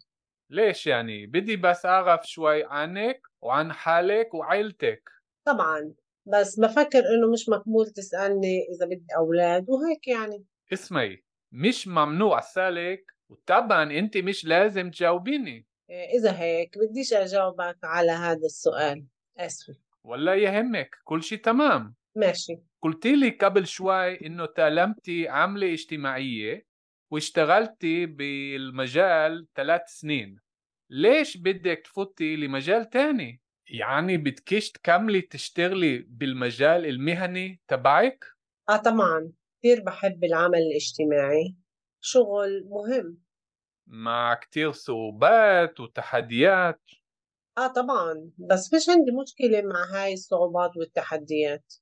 ليش 0.49 0.87
يعني؟ 0.87 1.25
بدي 1.25 1.55
بس 1.57 1.85
أعرف 1.85 2.25
شوي 2.27 2.63
عنك 2.63 3.21
وعن 3.41 3.73
حالك 3.73 4.33
وعيلتك. 4.33 5.09
طبعا 5.47 5.93
بس 6.25 6.59
بفكر 6.59 6.99
إنه 6.99 7.31
مش 7.33 7.49
مقبول 7.49 7.85
تسألني 7.89 8.59
إذا 8.75 8.85
بدي 8.85 9.05
أولاد 9.17 9.65
وهيك 9.69 10.07
يعني. 10.07 10.45
اسمعي 10.73 11.25
مش 11.51 11.87
ممنوع 11.87 12.39
أسألك 12.39 13.14
وطبعا 13.29 13.83
أنت 13.83 14.17
مش 14.17 14.45
لازم 14.45 14.91
تجاوبيني. 14.91 15.67
آه، 15.89 16.05
إذا 16.17 16.39
هيك 16.39 16.77
بديش 16.77 17.13
أجاوبك 17.13 17.77
على 17.83 18.11
هذا 18.11 18.45
السؤال. 18.45 19.05
آسفة 19.37 19.75
ولا 20.03 20.35
يهمك. 20.35 20.95
كل 21.03 21.23
شي 21.23 21.37
تمام. 21.37 21.95
ماشي. 22.15 22.57
قلتي 22.81 23.15
لي 23.15 23.29
قبل 23.29 23.67
شوي 23.67 24.25
إنه 24.25 24.45
تعلمتي 24.45 25.27
عملة 25.27 25.73
اجتماعية 25.73 26.65
واشتغلتي 27.11 28.05
بالمجال 28.05 29.47
ثلاث 29.55 29.81
سنين. 29.87 30.39
ليش 30.89 31.37
بدك 31.37 31.81
تفوتي 31.83 32.35
لمجال 32.35 32.89
تاني؟ 32.89 33.41
يعني 33.67 34.17
بدكيش 34.17 34.71
تكملي 34.71 35.21
تشتغلي 35.21 35.97
بالمجال 35.97 36.85
المهني 36.85 37.61
تبعك؟ 37.67 38.25
آه 38.69 38.77
طبعا. 38.77 39.31
كثير 39.59 39.83
بحب 39.83 40.23
العمل 40.23 40.59
الاجتماعي. 40.59 41.55
شغل 42.05 42.63
مهم. 42.69 43.17
مع 43.87 44.33
كتير 44.33 44.71
صعوبات 44.71 45.79
وتحديات. 45.79 46.81
آه 47.57 47.67
طبعا 47.67 48.31
بس 48.37 48.69
فيش 48.69 48.89
عندي 48.89 49.11
مشكلة 49.11 49.61
مع 49.61 49.85
هاي 49.93 50.13
الصعوبات 50.13 50.71
والتحديات. 50.77 51.73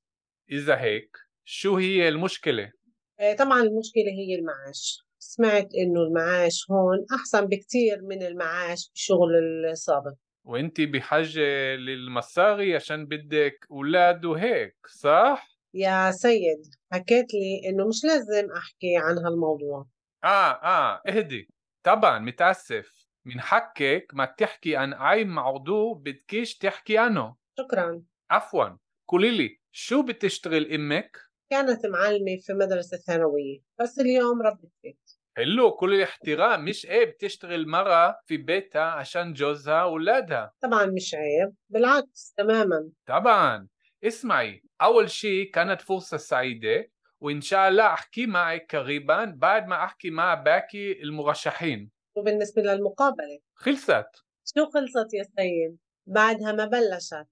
إذا 0.50 0.80
هيك 0.80 1.16
شو 1.44 1.76
هي 1.76 2.08
المشكلة؟ 2.08 2.72
آه 3.20 3.34
طبعا 3.34 3.60
المشكلة 3.60 4.10
هي 4.18 4.34
المعاش. 4.38 4.98
سمعت 5.18 5.68
إنه 5.74 6.00
المعاش 6.00 6.66
هون 6.70 7.06
أحسن 7.20 7.46
بكتير 7.46 8.02
من 8.02 8.22
المعاش 8.22 8.88
بالشغل 8.90 9.30
السابق. 9.70 10.12
وانت 10.44 10.80
بحاجة 10.80 11.74
للمصاري 11.76 12.74
عشان 12.74 13.06
بدك 13.06 13.66
أولاد 13.70 14.24
وهيك 14.24 14.76
صح؟ 14.86 15.48
يا 15.74 16.10
سيد 16.10 16.62
حكيت 16.92 17.26
لي 17.34 17.68
إنه 17.68 17.88
مش 17.88 18.04
لازم 18.04 18.52
أحكي 18.52 18.96
عن 18.96 19.18
هالموضوع. 19.18 19.86
آه 20.24 20.52
آه 20.62 21.02
اهدي. 21.08 21.50
طبعا 21.82 22.18
متأسف. 22.18 23.04
من 23.24 23.40
حقك 23.40 24.06
ما 24.12 24.24
تحكي 24.24 24.76
عن 24.76 24.92
أي 24.92 25.24
موضوع 25.24 25.94
بدكيش 25.94 26.58
تحكي 26.58 26.98
عنه. 26.98 27.36
شكرا. 27.58 28.02
عفوا. 28.30 28.68
قولي 29.08 29.30
لي 29.30 29.60
شو 29.72 30.02
بتشتغل 30.02 30.72
أمك؟ 30.72 31.16
كانت 31.50 31.86
معلمة 31.86 32.36
في 32.40 32.52
مدرسة 32.52 32.96
ثانوية. 32.96 33.60
بس 33.80 33.98
اليوم 33.98 34.42
ربة 34.42 34.68
بيت 34.82 35.10
حلو. 35.36 35.70
كل 35.70 35.94
الاحترام. 35.94 36.64
مش 36.64 36.86
عيب 36.86 37.16
تشتغل 37.16 37.68
مرة 37.68 38.16
في 38.26 38.36
بيتها 38.36 38.82
عشان 38.82 39.32
جوزها 39.32 39.84
وولادها 39.84 40.52
طبعا 40.60 40.86
مش 40.86 41.14
عيب. 41.14 41.54
بالعكس 41.68 42.34
تماما. 42.36 42.90
طبعا. 43.06 43.68
اسمعي. 44.04 44.62
أول 44.82 45.10
شيء 45.10 45.50
كانت 45.50 45.80
فرصة 45.80 46.16
سعيدة. 46.16 46.90
وإن 47.24 47.40
شاء 47.40 47.68
الله 47.68 47.86
أحكي 47.86 48.26
معك 48.26 48.76
قريبا 48.76 49.24
بعد 49.24 49.66
ما 49.66 49.84
أحكي 49.84 50.10
مع 50.10 50.34
باقي 50.34 51.02
المرشحين. 51.02 51.90
وبالنسبة 52.16 52.62
للمقابلة. 52.62 53.38
خلصت. 53.54 54.06
شو 54.44 54.66
خلصت 54.66 55.14
يا 55.14 55.22
سيد؟ 55.22 55.76
بعدها 56.06 56.52
ما 56.52 56.64
بلشت. 56.64 57.26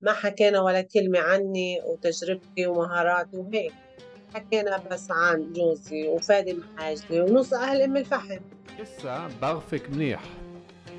ما 0.00 0.12
حكينا 0.12 0.60
ولا 0.60 0.80
كلمة 0.80 1.18
عني 1.18 1.80
وتجربتي 1.84 2.66
ومهاراتي 2.66 3.36
وهيك. 3.36 3.72
حكينا 4.34 4.76
بس 4.76 5.10
عن 5.10 5.52
جوزي 5.52 6.08
وفادي 6.08 6.54
محاجلي 6.54 7.20
ونص 7.20 7.54
أهل 7.54 7.82
أم 7.82 7.96
الفحم 7.96 8.40
لسه 8.78 9.38
بعرفك 9.40 9.90
منيح. 9.90 10.22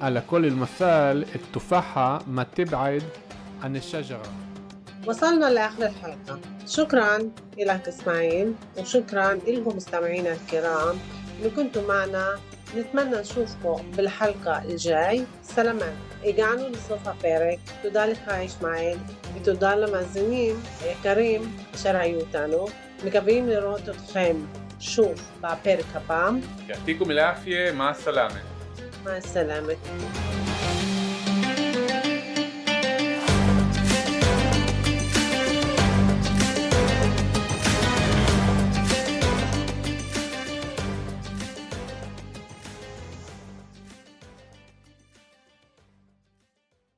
على 0.01 0.21
كل 0.29 0.45
المثال 0.45 1.25
التفاحة 1.35 2.23
ما 2.27 2.43
تبعد 2.43 3.03
عن 3.61 3.75
الشجرة. 3.75 4.52
وصلنا 5.06 5.46
لآخر 5.46 5.86
الحلقة 5.86 6.40
شكرا 6.66 7.18
لك 7.58 7.88
إسماعيل 7.88 8.54
وشكرا 8.78 9.34
لكم 9.34 9.76
مستمعينا 9.76 10.32
الكرام 10.32 10.98
اللي 11.38 11.50
كنتوا 11.50 11.88
معنا 11.88 12.38
نتمنى 12.76 13.16
نشوفكم 13.16 13.90
بالحلقة 13.96 14.64
الجاي 14.64 15.24
سلامات 15.42 15.94
הגענו 16.24 16.68
לסוף 16.68 17.08
הפרק, 17.08 17.58
תודה 17.82 18.06
לך 18.06 18.20
ישמעאל, 18.40 18.98
ותודה 19.34 19.74
למאזינים 19.74 20.56
היקרים 20.82 21.56
אשר 21.74 21.96
היו 21.96 22.20
איתנו. 22.20 22.66
מקווים 23.04 23.48
לראות 23.48 23.88
אתכם 23.88 24.36
שוב 24.80 25.14
בפרק 25.40 25.84
הבא. 25.94 26.30
يعطيكم 26.68 27.10
العافية 27.10 27.70
مع 27.70 27.90
السلامة 27.90 28.40
مع 29.06 29.16
السلامة. 29.16 29.76